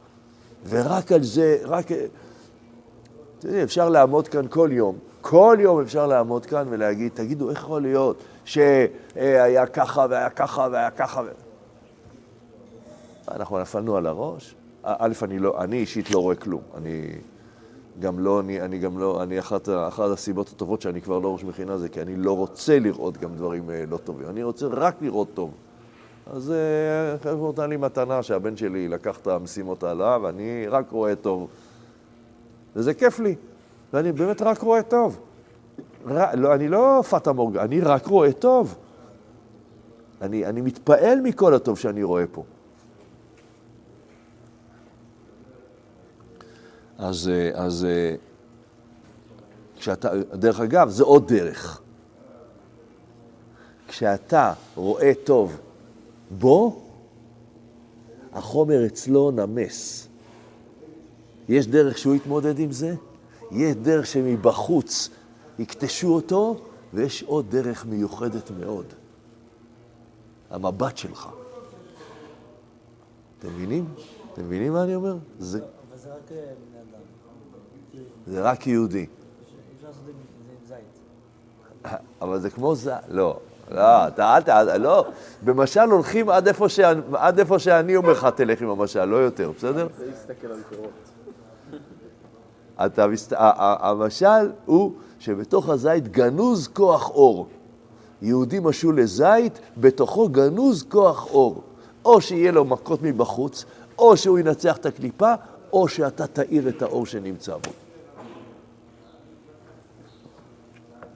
ורק 0.69 1.11
על 1.11 1.23
זה, 1.23 1.57
רק... 1.63 1.85
אתם 1.91 3.47
יודעים, 3.47 3.63
אפשר 3.63 3.89
לעמוד 3.89 4.27
כאן 4.27 4.47
כל 4.49 4.69
יום. 4.71 4.97
כל 5.21 5.57
יום 5.59 5.81
אפשר 5.81 6.07
לעמוד 6.07 6.45
כאן 6.45 6.67
ולהגיד, 6.69 7.11
תגידו, 7.13 7.49
איך 7.49 7.59
יכול 7.59 7.81
להיות 7.81 8.23
שהיה 8.45 9.65
ככה 9.65 10.05
והיה 10.09 10.29
ככה 10.29 10.67
והיה 10.71 10.91
ככה? 10.91 11.21
אנחנו 13.31 13.59
נפלנו 13.59 13.97
על 13.97 14.07
הראש? 14.07 14.55
א', 14.83 15.13
אני, 15.21 15.39
לא, 15.39 15.61
אני 15.61 15.77
אישית 15.77 16.11
לא 16.11 16.19
רואה 16.19 16.35
כלום. 16.35 16.61
אני 16.77 17.07
גם 17.99 18.19
לא, 18.19 18.39
אני, 18.39 18.61
אני 18.61 18.79
גם 18.79 18.99
לא, 18.99 19.23
אני 19.23 19.39
אחת, 19.39 19.69
אחת 19.69 20.09
הסיבות 20.09 20.49
הטובות 20.49 20.81
שאני 20.81 21.01
כבר 21.01 21.19
לא 21.19 21.33
ראש 21.33 21.43
מכינה 21.43 21.77
זה 21.77 21.89
כי 21.89 22.01
אני 22.01 22.15
לא 22.15 22.37
רוצה 22.37 22.79
לראות 22.79 23.17
גם 23.17 23.35
דברים 23.35 23.69
אה, 23.69 23.83
לא 23.89 23.97
טובים. 23.97 24.29
אני 24.29 24.43
רוצה 24.43 24.67
רק 24.71 24.95
לראות 25.01 25.27
טוב. 25.33 25.51
אז 26.25 26.51
אה, 26.51 27.17
חבר'ה 27.23 27.51
נתן 27.51 27.69
לי 27.69 27.77
מתנה 27.77 28.23
שהבן 28.23 28.57
שלי 28.57 28.87
לקח 28.87 29.17
את 29.17 29.27
המשימות 29.27 29.83
עליו, 29.83 30.21
ואני 30.23 30.67
רק 30.67 30.91
רואה 30.91 31.15
טוב. 31.15 31.47
וזה 32.75 32.93
כיף 32.93 33.19
לי, 33.19 33.35
ואני 33.93 34.11
באמת 34.11 34.41
רק 34.41 34.59
רואה 34.59 34.83
טוב. 34.83 35.19
ר, 36.07 36.35
לא, 36.35 36.53
אני 36.53 36.67
לא 36.67 37.03
פטה 37.09 37.31
מורג, 37.31 37.57
אני 37.57 37.81
רק 37.81 38.05
רואה 38.05 38.31
טוב. 38.33 38.75
אני, 40.21 40.45
אני 40.45 40.61
מתפעל 40.61 41.21
מכל 41.21 41.53
הטוב 41.53 41.77
שאני 41.77 42.03
רואה 42.03 42.23
פה. 42.31 42.43
אז, 46.97 47.29
אה, 47.33 47.51
אז 47.53 47.85
אה, 47.85 48.15
כשאתה, 49.79 50.09
דרך 50.33 50.59
אגב, 50.59 50.89
זה 50.89 51.03
עוד 51.03 51.27
דרך. 51.27 51.81
כשאתה 53.87 54.53
רואה 54.75 55.11
טוב 55.23 55.57
בו, 56.39 56.81
החומר 58.33 58.85
אצלו 58.85 59.31
נמס. 59.31 60.07
יש 61.49 61.67
דרך 61.67 61.97
שהוא 61.97 62.15
יתמודד 62.15 62.59
עם 62.59 62.71
זה, 62.71 62.95
יש 63.51 63.75
דרך 63.75 64.07
שמבחוץ 64.07 65.09
יקטשו 65.59 66.07
אותו, 66.07 66.61
ויש 66.93 67.23
עוד 67.23 67.45
דרך 67.49 67.85
מיוחדת 67.85 68.51
מאוד. 68.59 68.85
המבט 70.49 70.97
שלך. 70.97 71.29
אתם 73.39 73.47
מבינים? 73.47 73.85
אתם 74.33 74.45
מבינים 74.45 74.73
מה 74.73 74.83
אני 74.83 74.95
אומר? 74.95 75.17
זה, 75.39 75.59
אבל 75.59 75.97
זה 75.97 76.09
רק 76.09 76.31
אה, 76.31 76.37
בני 76.37 76.81
אדם. 76.81 77.01
זה 78.27 78.41
רק 78.41 78.67
יהודי. 78.67 79.05
זית. 80.67 80.77
אבל 82.21 82.39
זה 82.39 82.49
כמו 82.49 82.75
זה, 82.75 82.93
לא, 83.07 83.39
לא, 83.71 84.07
אתה 84.07 84.35
אל 84.37 84.41
ת... 84.41 84.49
לא, 84.79 85.05
במשל 85.43 85.79
הולכים 85.91 86.29
עד 86.29 86.47
איפה, 86.47 86.69
ש... 86.69 86.79
עד 87.13 87.39
איפה 87.39 87.59
שאני 87.59 87.95
אומר 87.95 88.11
לך 88.11 88.27
תלך 88.35 88.61
עם 88.61 88.69
המשל, 88.69 89.05
לא 89.05 89.15
יותר, 89.15 89.51
בסדר? 89.57 89.87
זה 89.97 90.05
להסתכל 90.05 90.47
על 90.47 90.59
פירות. 90.69 90.89
ה- 93.37 93.89
המשל 93.89 94.51
הוא 94.65 94.91
שבתוך 95.19 95.69
הזית 95.69 96.07
גנוז 96.07 96.67
כוח 96.67 97.09
אור. 97.09 97.47
יהודי 98.21 98.59
משול 98.59 99.01
לזית, 99.01 99.59
בתוכו 99.77 100.29
גנוז 100.29 100.83
כוח 100.83 101.27
אור. 101.31 101.63
או 102.05 102.21
שיהיה 102.21 102.51
לו 102.51 102.65
מכות 102.65 102.99
מבחוץ, 103.01 103.65
או 103.99 104.17
שהוא 104.17 104.39
ינצח 104.39 104.77
את 104.77 104.85
הקליפה, 104.85 105.33
או 105.73 105.87
שאתה 105.87 106.27
תאיר 106.27 106.69
את 106.69 106.81
האור 106.81 107.05
שנמצא 107.05 107.53
בו. 107.53 107.71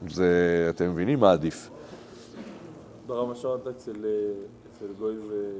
זה, 0.10 0.68
אתם 0.70 0.92
מבינים 0.92 1.20
מה 1.20 1.32
עדיף. 1.32 1.70
ברמה 3.08 3.36
שרת 3.36 3.68
אצל, 3.68 4.06
אה, 4.06 4.10
אצל 4.72 4.86
גוי 5.00 5.16
ו... 5.18 5.52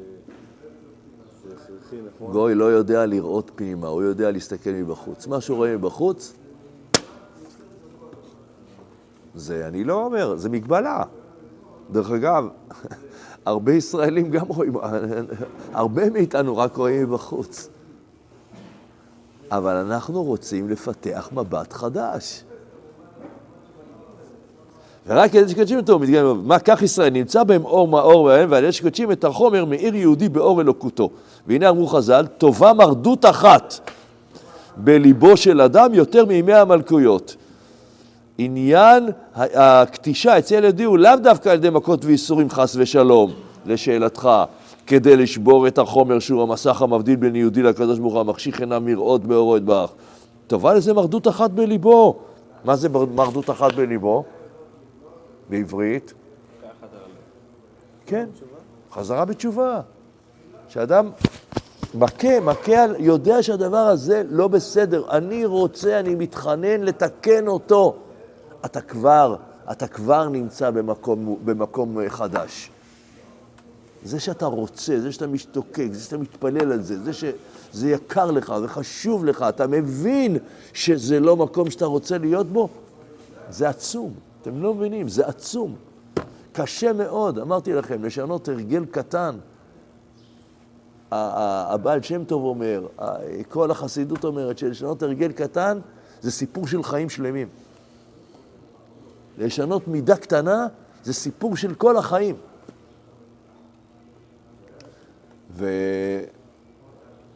נכון? 2.08 2.32
גוי 2.32 2.56
לא 2.56 2.66
יודע 2.66 3.06
לראות 3.06 3.52
פנימה, 3.56 3.88
הוא 3.88 4.04
יודע 4.04 4.32
להסתכל 4.32 4.70
מבחוץ. 4.70 5.28
מה 5.28 5.42
שהוא 5.42 5.58
רואה 5.58 5.78
מבחוץ, 5.78 6.34
זה, 9.36 9.68
אני 9.68 9.84
לא 9.84 10.06
אומר, 10.06 10.36
זה 10.36 10.50
מגבלה. 10.50 11.04
דרך 11.92 12.12
אגב, 12.12 12.48
הרבה 13.46 13.74
ישראלים 13.74 14.32
גם 14.32 14.46
רואים, 14.48 14.74
הרבה 15.74 16.10
מאיתנו 16.10 16.58
רק 16.58 16.76
רואים 16.76 17.04
מבחוץ. 17.04 17.70
אבל 19.52 19.76
אנחנו 19.76 20.24
רוצים 20.24 20.70
לפתח 20.70 21.30
מבט 21.34 21.74
חדש. 21.74 22.44
ורק 25.08 25.32
כדי 25.32 25.50
שקדשים 25.50 25.78
אותו, 25.78 26.00
מתגלם, 26.00 26.48
מה 26.48 26.60
כך 26.60 26.82
ישראל 26.82 27.10
נמצא 27.10 27.44
בהם 27.44 27.66
אור 27.66 27.88
מאור 27.88 28.26
בהם, 28.28 28.52
ועל 28.52 28.64
ידי 28.64 28.72
שקדשים 28.72 29.12
את 29.12 29.24
החומר 29.24 29.66
מאיר 29.66 29.96
יהודי 29.96 30.30
באור 30.30 30.62
אלוקותו. 30.62 31.10
והנה 31.48 31.70
אמרו 31.70 31.88
חז"ל, 31.88 32.26
טובה 32.38 32.74
מרדות 32.74 33.26
אחת 33.26 33.90
בליבו 34.78 35.38
של 35.38 35.62
אדם 35.62 35.94
יותר 35.94 36.26
מימי 36.26 36.54
המלכויות. 36.54 37.36
עניין 38.38 39.10
הקטישה 39.36 40.38
אצל 40.38 40.64
יהודי 40.64 40.84
הוא 40.84 40.98
לאו 40.98 41.16
דווקא 41.24 41.50
על 41.50 41.56
ידי 41.56 41.70
מכות 41.70 42.06
וייסורים 42.06 42.50
חס 42.50 42.76
ושלום, 42.80 43.32
לשאלתך, 43.66 44.30
כדי 44.88 45.18
לשבור 45.18 45.68
את 45.68 45.78
החומר 45.78 46.20
שהוא 46.20 46.44
המסך 46.44 46.82
המבדיל 46.82 47.16
בין 47.16 47.36
יהודי 47.36 47.64
לקדוש 47.64 48.00
ברוך 48.00 48.14
הוא, 48.14 48.22
המחשיך 48.22 48.60
עיניו 48.60 48.82
מראות 48.86 49.26
באורו 49.26 49.58
יתברך. 49.58 49.90
טובה 50.48 50.74
לזה 50.74 50.94
מרדות 50.94 51.28
אחת 51.28 51.52
בליבו. 51.52 52.16
מה 52.66 52.76
זה 52.76 52.90
מר- 52.90 53.06
מרדות 53.16 53.50
אחת 53.50 53.74
בליבו? 53.74 54.24
בעברית? 55.50 56.14
כן, 58.06 58.26
חזרה 58.92 59.26
בתשובה. 59.26 59.82
שאדם 60.68 61.10
מכה, 61.94 62.40
מכה, 62.40 62.86
יודע 63.00 63.44
שהדבר 63.44 63.78
הזה 63.78 64.24
לא 64.30 64.48
בסדר. 64.48 65.12
אני 65.12 65.46
רוצה, 65.46 66.00
אני 66.00 66.16
מתחנן 66.16 66.82
לתקן 66.82 67.48
אותו. 67.48 67.96
אתה 68.66 68.82
כבר, 68.82 69.36
אתה 69.72 69.88
כבר 69.88 70.30
נמצא 70.30 70.70
במקום, 70.72 71.40
במקום 71.46 71.98
חדש. 72.08 72.70
זה 74.04 74.20
שאתה 74.20 74.46
רוצה, 74.46 75.00
זה 75.00 75.12
שאתה 75.12 75.28
משתוקק, 75.28 75.88
זה 75.92 76.04
שאתה 76.04 76.18
מתפלל 76.18 76.72
על 76.72 76.82
זה, 76.82 77.04
זה 77.04 77.14
שזה 77.14 77.90
יקר 77.90 78.32
לך 78.32 78.54
וחשוב 78.64 79.26
לך, 79.26 79.46
אתה 79.50 79.68
מבין 79.68 80.38
שזה 80.74 81.20
לא 81.20 81.36
מקום 81.38 81.70
שאתה 81.70 81.86
רוצה 81.86 82.18
להיות 82.18 82.48
בו, 82.48 82.70
זה 83.50 83.70
עצום. 83.70 84.14
אתם 84.48 84.64
לא 84.64 84.74
מבינים, 84.74 85.08
זה 85.08 85.28
עצום. 85.28 85.76
קשה 86.54 86.94
מאוד, 86.94 87.40
אמרתי 87.40 87.74
לכם, 87.74 88.04
לשנות 88.04 88.48
הרגל 88.48 88.86
קטן. 88.86 89.38
הבעל 91.12 92.02
שם 92.02 92.24
טוב 92.24 92.44
אומר, 92.44 92.88
כל 93.50 93.72
החסידות 93.72 94.24
אומרת 94.24 94.58
שלשנות 94.58 95.04
הרגל 95.04 95.32
קטן 95.32 95.80
זה 96.22 96.32
סיפור 96.32 96.68
של 96.68 96.84
חיים 96.84 97.10
שלמים. 97.10 97.48
לשנות 99.38 99.88
מידה 99.88 100.18
קטנה 100.18 100.68
זה 101.04 101.14
סיפור 101.14 101.56
של 101.56 101.76
כל 101.76 101.98
החיים. 101.98 102.36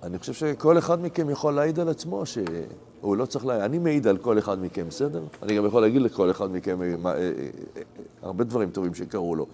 ואני 0.03 0.19
חושב 0.19 0.33
שכל 0.33 0.77
אחד 0.77 1.01
מכם 1.01 1.29
יכול 1.29 1.53
להעיד 1.53 1.79
על 1.79 1.89
עצמו 1.89 2.25
שהוא 2.25 3.17
לא 3.17 3.25
צריך 3.25 3.45
לה... 3.45 3.65
אני 3.65 3.79
מעיד 3.79 4.07
על 4.07 4.17
כל 4.17 4.39
אחד 4.39 4.62
מכם, 4.62 4.88
בסדר? 4.88 5.23
אני 5.43 5.57
גם 5.57 5.65
יכול 5.65 5.81
להגיד 5.81 6.01
לכל 6.01 6.31
אחד 6.31 6.51
מכם 6.51 6.81
אה, 6.81 6.95
מה, 6.97 7.12
אה, 7.12 7.17
אה, 7.17 7.81
הרבה 8.21 8.43
דברים 8.43 8.69
טובים 8.69 8.93
שקרו 8.93 9.35
לו, 9.35 9.45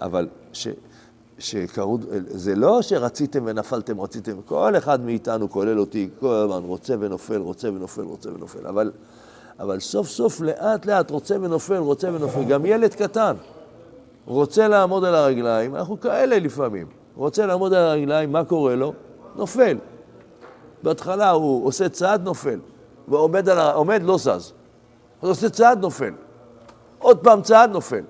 אבל 0.00 0.28
ש... 0.52 0.68
שקרו, 1.38 1.98
זה 2.24 2.54
לא 2.54 2.82
שרציתם 2.82 3.42
ונפלתם, 3.46 4.00
רציתם, 4.00 4.42
כל 4.44 4.76
אחד 4.76 5.04
מאיתנו, 5.04 5.50
כולל 5.50 5.80
אותי, 5.80 6.08
כל 6.20 6.34
הזמן 6.34 6.62
רוצה 6.68 6.94
ונופל, 7.00 7.36
רוצה 7.36 7.68
ונופל, 7.68 8.02
רוצה 8.02 8.30
ונופל, 8.34 8.66
אבל, 8.66 8.92
אבל 9.58 9.80
סוף 9.80 10.08
סוף 10.08 10.40
לאט 10.40 10.86
לאט 10.86 11.10
רוצה 11.10 11.36
ונופל, 11.40 11.76
רוצה 11.76 12.08
ונופל, 12.12 12.44
גם 12.44 12.66
ילד 12.66 12.94
קטן 12.94 13.36
רוצה 14.26 14.68
לעמוד 14.68 15.04
על 15.04 15.14
הרגליים, 15.14 15.76
אנחנו 15.76 16.00
כאלה 16.00 16.38
לפעמים, 16.38 16.86
רוצה 17.16 17.46
לעמוד 17.46 17.74
על 17.74 17.84
הרגליים, 17.84 18.32
מה 18.32 18.44
קורה 18.44 18.74
לו? 18.74 18.92
נופל. 19.36 19.76
בהתחלה 20.82 21.30
הוא 21.30 21.66
עושה 21.66 21.88
צעד, 21.88 22.22
נופל, 22.24 22.60
ועומד 23.08 23.48
על 23.48 23.58
ה... 23.58 23.72
עומד, 23.72 24.02
לא 24.02 24.18
זז. 24.18 24.26
אז 25.22 25.28
עושה 25.28 25.50
צעד, 25.50 25.80
נופל. 25.80 26.12
עוד 26.98 27.18
פעם 27.18 27.42
צעד, 27.42 27.70
נופל. 27.70 28.02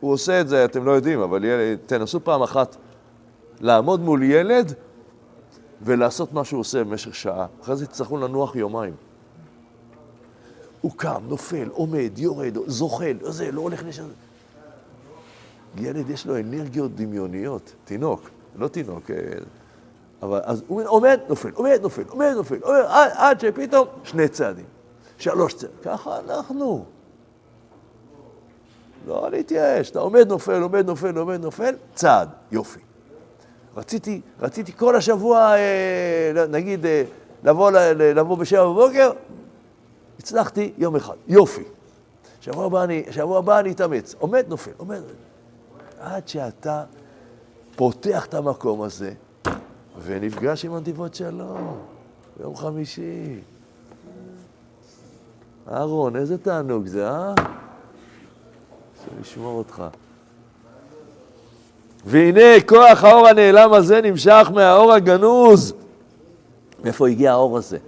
הוא 0.00 0.12
עושה 0.12 0.40
את 0.40 0.48
זה, 0.48 0.64
אתם 0.64 0.84
לא 0.84 0.90
יודעים, 0.90 1.20
אבל 1.20 1.44
ילד, 1.44 1.78
תנסו 1.86 2.24
פעם 2.24 2.42
אחת 2.42 2.76
לעמוד 3.60 4.00
מול 4.00 4.22
ילד 4.22 4.74
ולעשות 5.82 6.32
מה 6.32 6.44
שהוא 6.44 6.60
עושה 6.60 6.84
במשך 6.84 7.14
שעה. 7.14 7.46
אחרי 7.62 7.76
זה 7.76 7.86
תצטרכו 7.86 8.16
לנוח 8.16 8.56
יומיים. 8.56 8.94
הוא 10.80 10.92
קם, 10.96 11.22
נופל, 11.28 11.68
עומד, 11.72 12.10
יורד, 12.16 12.56
זוחל, 12.66 13.16
זה, 13.22 13.52
לא 13.52 13.60
הולך 13.60 13.82
לשם. 13.86 14.06
ילד 15.76 16.10
יש 16.10 16.26
לו 16.26 16.36
אנרגיות 16.38 16.94
דמיוניות, 16.94 17.72
תינוק, 17.84 18.30
לא 18.56 18.68
תינוק, 18.68 19.10
אה, 19.10 19.16
אבל 20.22 20.40
אז 20.44 20.62
הוא 20.66 20.82
עומד, 20.86 21.20
נופל, 21.28 21.50
עומד, 21.54 21.78
נופל, 21.82 22.02
עומד, 22.08 22.32
נופל, 22.34 22.58
עומד, 22.62 22.80
עד, 22.88 23.10
עד 23.14 23.40
שפתאום 23.40 23.88
שני 24.04 24.28
צעדים, 24.28 24.64
שלוש 25.18 25.54
צעדים, 25.54 25.76
ככה 25.82 26.18
אנחנו. 26.18 26.84
לא 29.06 29.30
להתייאש, 29.30 29.90
אתה 29.90 29.98
עומד, 29.98 30.28
נופל, 30.28 30.62
עומד, 30.62 30.86
נופל, 30.86 31.18
עומד, 31.18 31.40
נופל, 31.40 31.74
צעד, 31.94 32.28
יופי. 32.52 32.80
רציתי, 33.76 34.20
רציתי 34.40 34.72
כל 34.72 34.96
השבוע, 34.96 35.54
אה, 35.56 36.46
נגיד, 36.48 36.86
אה, 36.86 37.02
לבוא, 37.44 37.70
לבוא 37.96 38.36
בשבע 38.36 38.64
בבוקר, 38.64 39.10
הצלחתי 40.18 40.72
יום 40.78 40.96
אחד, 40.96 41.14
יופי. 41.28 41.64
שבוע 42.40 42.66
הבא 42.66 42.84
אני, 42.84 43.04
שבוע 43.10 43.38
הבא 43.38 43.58
אני 43.58 43.70
אתאמץ. 43.70 44.14
עומד, 44.18 44.44
נופל, 44.48 44.70
עומד. 44.76 45.00
עד 46.00 46.28
שאתה 46.28 46.84
פותח 47.76 48.26
את 48.26 48.34
המקום 48.34 48.82
הזה 48.82 49.12
ונפגש 50.04 50.64
עם 50.64 50.74
הנתיבות 50.74 51.14
שלום 51.14 51.76
ביום 52.36 52.56
חמישי. 52.56 53.40
אהרון, 55.72 56.16
איזה 56.16 56.38
תענוג 56.38 56.86
זה, 56.86 57.08
אה? 57.08 57.34
השם 57.34 59.20
ישמור 59.20 59.58
אותך. 59.58 59.82
והנה 62.06 62.60
כוח 62.66 63.04
האור 63.04 63.28
הנעלם 63.28 63.72
הזה 63.72 64.00
נמשך 64.00 64.50
מהאור 64.54 64.92
הגנוז. 64.92 65.72
מאיפה 66.84 67.08
הגיע 67.08 67.32
האור 67.32 67.58
הזה? 67.58 67.78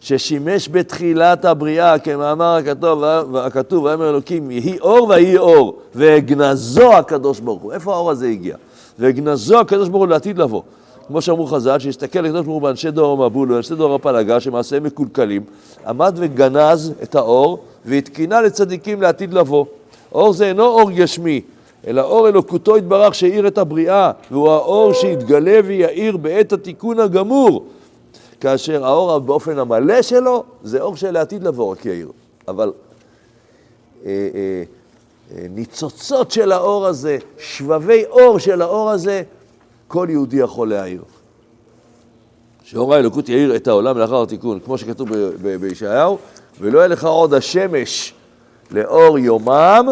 ששימש 0.00 0.68
בתחילת 0.68 1.44
הבריאה, 1.44 1.98
כמאמר 1.98 2.54
הכתוב, 2.56 3.04
הכתוב, 3.36 3.84
ויאמר 3.84 4.10
אלוקים, 4.10 4.50
יהי 4.50 4.78
אור 4.78 5.08
ויהי 5.08 5.38
אור, 5.38 5.80
והגנזו 5.94 6.92
הקדוש 6.92 7.40
ברוך 7.40 7.62
הוא. 7.62 7.72
איפה 7.72 7.94
האור 7.94 8.10
הזה 8.10 8.28
הגיע? 8.28 8.56
והגנזו 8.98 9.60
הקדוש 9.60 9.88
ברוך 9.88 10.02
הוא 10.02 10.08
לעתיד 10.08 10.38
לבוא. 10.38 10.62
כמו 11.08 11.22
שאמרו 11.22 11.46
חז"ל, 11.46 11.78
שהסתכל 11.78 12.26
הקדוש 12.26 12.44
ברוך 12.44 12.54
הוא 12.54 12.62
באנשי 12.62 12.90
דור 12.90 13.24
המבול 13.24 13.52
ואנשי 13.52 13.74
דור 13.74 13.94
הפלגה, 13.94 14.40
שמעשיהם 14.40 14.82
מקולקלים, 14.82 15.42
עמד 15.86 16.14
וגנז 16.16 16.92
את 17.02 17.14
האור, 17.14 17.58
והתקינה 17.84 18.40
לצדיקים 18.40 19.02
לעתיד 19.02 19.34
לבוא. 19.34 19.64
אור 20.12 20.32
זה 20.32 20.46
אינו 20.46 20.64
אור 20.64 20.90
גשמי, 20.90 21.40
אלא 21.86 22.02
אור 22.02 22.28
אלוקותו 22.28 22.76
יתברך 22.76 23.14
שהאיר 23.14 23.46
את 23.46 23.58
הבריאה, 23.58 24.10
והוא 24.30 24.50
האור 24.50 24.92
שיתגלה 24.92 25.60
ויאיר 25.64 26.16
בעת 26.16 26.52
התיקון 26.52 27.00
הגמור. 27.00 27.66
כאשר 28.40 28.86
האור 28.86 29.18
באופן 29.18 29.58
המלא 29.58 30.02
שלו, 30.02 30.44
זה 30.62 30.80
אור 30.80 30.96
שלעתיד 30.96 31.42
לבוא 31.42 31.72
רק 31.72 31.86
יאיר. 31.86 32.08
אבל 32.48 32.72
אה, 34.06 34.10
אה, 34.10 34.62
אה, 35.36 35.46
ניצוצות 35.50 36.30
של 36.30 36.52
האור 36.52 36.86
הזה, 36.86 37.18
שבבי 37.38 38.04
אור 38.04 38.38
של 38.38 38.62
האור 38.62 38.90
הזה, 38.90 39.22
כל 39.88 40.06
יהודי 40.10 40.36
יכול 40.36 40.70
להאיר. 40.70 41.02
שאור 42.64 42.94
האלוקות 42.94 43.28
יאיר 43.28 43.56
את 43.56 43.68
העולם 43.68 43.98
לאחר 43.98 44.22
התיקון, 44.22 44.60
כמו 44.60 44.78
שכתוב 44.78 45.08
בישעיהו, 45.60 46.18
ולא 46.60 46.78
יהיה 46.78 46.88
לך 46.88 47.04
עוד 47.04 47.34
השמש 47.34 48.14
לאור 48.70 49.18
יומם, 49.18 49.86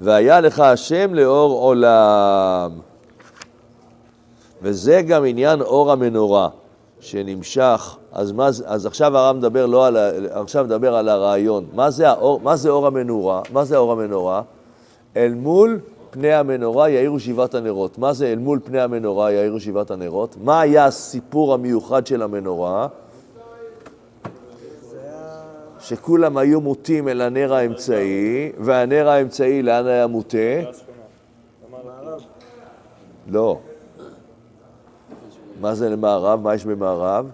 והיה 0.00 0.40
לך 0.40 0.60
השם 0.60 1.14
לאור 1.14 1.60
עולם. 1.60 2.70
וזה 4.62 5.02
גם 5.02 5.24
עניין 5.24 5.60
אור 5.60 5.92
המנורה, 5.92 6.48
שנמשך, 7.00 7.96
אז, 8.12 8.32
מה, 8.32 8.46
אז 8.46 8.86
עכשיו 8.86 9.18
הרב 9.18 9.36
מדבר, 9.36 9.66
לא 9.66 9.86
על, 9.86 9.96
עכשיו 10.30 10.64
מדבר 10.64 10.94
על 10.94 11.08
הרעיון. 11.08 11.66
מה 11.74 11.90
זה, 11.90 12.08
האור, 12.08 12.40
מה 12.40 12.56
זה 12.56 12.70
אור 12.70 12.86
המנורה? 12.86 13.42
מה 13.52 13.64
זה 13.64 13.76
אור 13.76 13.92
המנורה? 13.92 14.42
אל 15.16 15.34
מול 15.34 15.80
פני 16.14 16.32
המנורה 16.32 16.90
יאירו 16.90 17.20
שבעת 17.20 17.54
הנרות. 17.54 17.98
מה 17.98 18.12
זה 18.12 18.26
אל 18.32 18.38
מול 18.38 18.60
פני 18.64 18.80
המנורה 18.80 19.32
יאירו 19.32 19.60
שבעת 19.60 19.90
הנרות? 19.90 20.36
מה 20.44 20.60
היה 20.60 20.84
הסיפור 20.84 21.54
המיוחד 21.54 22.06
של 22.06 22.22
המנורה? 22.22 22.88
שכולם 25.80 26.36
היו 26.36 26.60
מוטים 26.60 27.08
אל 27.08 27.20
הנר 27.20 27.54
האמצעי, 27.54 28.52
והנר 28.58 29.08
האמצעי 29.08 29.62
לאן 29.62 29.86
היה 29.86 30.06
מוטה? 30.06 30.38
לא. 33.30 33.58
מה 35.60 35.74
זה 35.74 35.88
למערב? 35.88 36.40
מה 36.42 36.54
יש 36.54 36.64
במערב? 36.64 37.26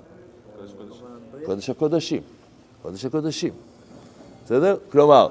קודש 1.44 1.70
הקודשים. 1.70 2.22
קודש 2.82 3.04
הקודשים. 3.04 3.52
בסדר? 4.44 4.76
כלומר, 4.92 5.28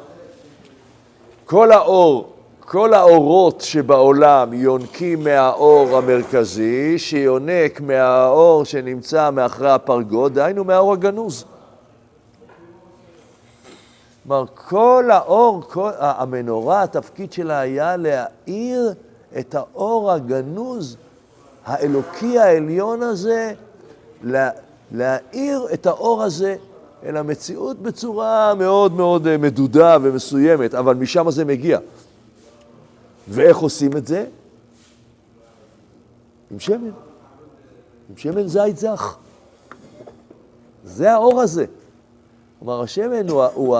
כל 1.45 1.71
האור, 1.71 2.33
כל 2.71 2.93
האורות 2.93 3.61
שבעולם 3.61 4.53
יונקים 4.53 5.23
מהאור 5.23 5.97
המרכזי, 5.97 6.99
שיונק 6.99 7.81
מהאור 7.81 8.65
שנמצא 8.65 9.29
מאחרי 9.31 9.71
הפרגוד, 9.71 10.33
דהיינו 10.33 10.63
מהאור 10.63 10.93
הגנוז. 10.93 11.45
כלומר, 14.27 14.45
כל 14.55 15.09
האור, 15.11 15.61
כל, 15.69 15.89
המנורה, 15.97 16.83
התפקיד 16.83 17.33
שלה 17.33 17.59
היה 17.59 17.95
להאיר 17.97 18.93
את 19.39 19.55
האור 19.55 20.11
הגנוז, 20.11 20.97
האלוקי 21.65 22.39
העליון 22.39 23.03
הזה, 23.03 23.53
לה, 24.23 24.49
להאיר 24.91 25.67
את 25.73 25.85
האור 25.85 26.23
הזה 26.23 26.55
אל 27.05 27.17
המציאות 27.17 27.79
בצורה 27.79 28.53
מאוד 28.57 28.93
מאוד 28.93 29.27
אה, 29.27 29.37
מדודה 29.37 29.97
ומסוימת, 30.01 30.75
אבל 30.75 30.95
משם 30.95 31.31
זה 31.31 31.45
מגיע. 31.45 31.79
ואיך 33.29 33.57
עושים 33.57 33.97
את 33.97 34.07
זה? 34.07 34.25
עם 36.51 36.59
שמן. 36.59 36.89
עם 38.09 38.17
שמן 38.17 38.47
זית 38.47 38.77
זך. 38.77 39.17
זה 40.85 41.11
האור 41.13 41.41
הזה. 41.41 41.65
כלומר, 42.59 42.81
השמן 42.81 43.29
הוא, 43.29 43.43
הוא, 43.43 43.77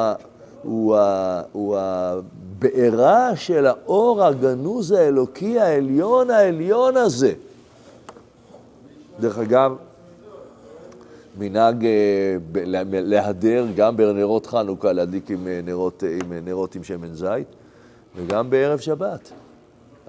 הוא, 0.63 0.95
ה- 0.95 1.41
הוא 1.51 1.77
הבעירה 1.79 3.35
של 3.35 3.65
האור 3.65 4.23
הגנוז 4.23 4.91
האלוקי 4.91 5.59
העליון 5.59 6.29
העליון 6.29 6.97
הזה. 6.97 7.33
דרך 9.19 9.37
אגב, 9.37 9.75
מנהג 11.39 11.85
אה, 11.85 11.91
להדר 12.85 13.65
גם 13.75 13.97
בנרות 13.97 14.45
חנוכה, 14.45 14.91
להדליק 14.93 15.31
עם 15.31 15.47
אה, 15.47 15.59
נרות, 15.63 16.03
אה, 16.03 16.17
עם 16.23 16.33
נרות 16.45 16.75
עם 16.75 16.83
שמן 16.83 17.13
זית, 17.13 17.47
וגם 18.15 18.49
בערב 18.49 18.79
שבת. 18.79 19.31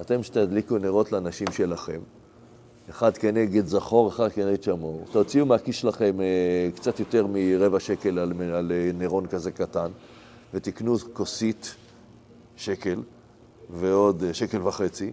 אתם 0.00 0.22
שתדליקו 0.22 0.78
נרות 0.78 1.12
לנשים 1.12 1.46
שלכם, 1.52 2.00
אחד 2.90 3.16
כנגד 3.16 3.66
זכור, 3.66 4.08
אחד 4.08 4.32
כנגד 4.32 4.62
שמור. 4.62 5.04
תוציאו 5.12 5.46
מהכיס 5.46 5.76
שלכם 5.76 6.20
אה, 6.20 6.68
קצת 6.74 7.00
יותר 7.00 7.26
מרבע 7.32 7.80
שקל 7.80 8.18
על, 8.18 8.32
על 8.52 8.72
אה, 8.72 8.90
נרון 8.94 9.26
כזה 9.26 9.50
קטן, 9.50 9.90
ותקנו 10.54 10.96
כוסית 11.12 11.74
שקל, 12.56 13.02
ועוד 13.70 14.22
אה, 14.22 14.34
שקל 14.34 14.62
וחצי, 14.62 15.12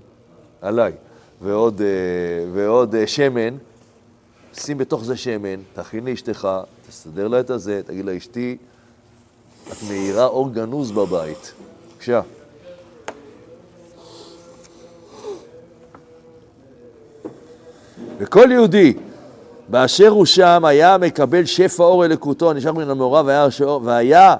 עליי, 0.61 0.93
ועוד, 1.41 1.81
אה, 1.81 1.87
ועוד 2.53 2.95
אה, 2.95 3.07
שמן, 3.07 3.57
שים 4.53 4.77
בתוך 4.77 5.03
זה 5.03 5.17
שמן, 5.17 5.61
תכין 5.73 6.05
לאשתך, 6.05 6.47
תסדר 6.87 7.27
לה 7.27 7.39
את 7.39 7.49
הזה, 7.49 7.81
תגיד 7.85 8.05
לה, 8.05 8.17
אשתי, 8.17 8.57
את 9.71 9.77
מאירה 9.89 10.25
אור 10.25 10.53
גנוז 10.53 10.91
בבית. 10.91 11.53
בבקשה. 11.91 12.21
וכל 18.19 18.51
יהודי 18.51 18.93
באשר 19.69 20.07
הוא 20.07 20.25
שם 20.25 20.65
היה 20.65 20.97
מקבל 20.97 21.45
שפע 21.45 21.83
אור 21.83 22.05
אלוקותו 22.05 22.51
הנשאר 22.51 22.71
מן 22.71 22.89
המנורה 22.89 23.21
והיה, 23.25 23.51
שאור, 23.51 23.81
והיה 23.83 24.35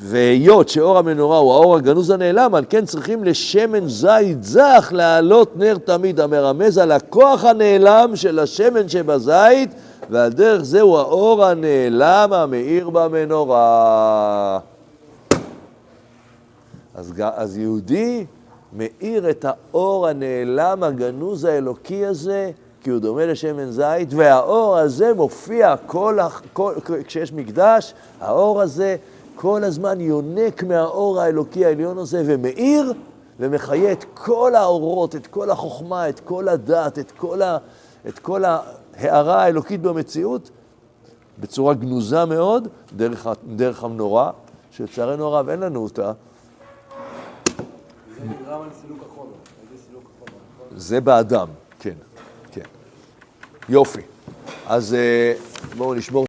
והיות 0.00 0.68
שאור 0.68 0.98
המנורה 0.98 1.38
הוא 1.38 1.52
האור 1.52 1.76
הגנוז 1.76 2.10
הנעלם, 2.10 2.54
על 2.54 2.64
כן 2.70 2.84
צריכים 2.84 3.24
לשמן 3.24 3.88
זית 3.88 4.44
זך 4.44 4.88
להעלות 4.92 5.56
נר 5.56 5.78
תמיד, 5.84 6.20
המרמז 6.20 6.78
על 6.78 6.92
הכוח 6.92 7.44
הנעלם 7.44 8.10
של 8.14 8.38
השמן 8.38 8.88
שבזית, 8.88 9.70
ועל 10.10 10.32
דרך 10.32 10.62
זה 10.62 10.80
הוא 10.80 10.98
האור 10.98 11.44
הנעלם 11.44 12.32
המאיר 12.32 12.90
במנורה. 12.90 14.58
אז, 16.94 17.12
אז 17.18 17.58
יהודי 17.58 18.24
מאיר 18.72 19.30
את 19.30 19.44
האור 19.48 20.08
הנעלם, 20.08 20.82
הגנוז 20.82 21.44
האלוקי 21.44 22.06
הזה, 22.06 22.50
כי 22.84 22.90
הוא 22.90 22.98
דומה 22.98 23.26
לשמן 23.26 23.70
זית, 23.70 24.08
והאור 24.14 24.76
הזה 24.76 25.14
מופיע 25.14 25.74
כל, 25.86 26.18
כל, 26.52 26.74
כשיש 27.06 27.32
מקדש, 27.32 27.94
האור 28.20 28.62
הזה 28.62 28.96
כל 29.34 29.64
הזמן 29.64 30.00
יונק 30.00 30.62
מהאור 30.62 31.20
האלוקי 31.20 31.64
העליון 31.64 31.98
הזה 31.98 32.22
ומאיר 32.26 32.92
ומחיה 33.40 33.92
את 33.92 34.04
כל 34.14 34.54
האורות, 34.54 35.16
את 35.16 35.26
כל 35.26 35.50
החוכמה, 35.50 36.08
את 36.08 36.20
כל 36.20 36.48
הדת, 36.48 36.98
את 36.98 37.10
כל, 37.10 37.42
ה, 37.42 37.58
את 38.08 38.18
כל 38.18 38.42
ההארה 38.44 39.42
האלוקית 39.42 39.82
במציאות, 39.82 40.50
בצורה 41.38 41.74
גנוזה 41.74 42.24
מאוד, 42.24 42.68
דרך, 42.96 43.26
דרך 43.56 43.84
המנורה, 43.84 44.30
שלצערנו 44.70 45.26
הרב 45.26 45.48
אין 45.48 45.60
לנו 45.60 45.82
אותה, 45.82 46.12
זה 48.18 48.24
נגרם 48.24 48.62
על 48.62 48.68
סילוק 48.80 48.98
החומר. 49.12 49.32
איזה 49.72 49.82
סילוק 49.86 50.04
החומר? 50.16 50.40
נכון? 50.54 50.78
זה 50.78 51.00
באדם, 51.00 51.48
כן, 51.78 51.94
כן. 52.52 52.62
יופי. 53.68 54.00
אז 54.66 54.94
אה, 54.94 55.32
בואו 55.76 55.94
נשמור 55.94 56.22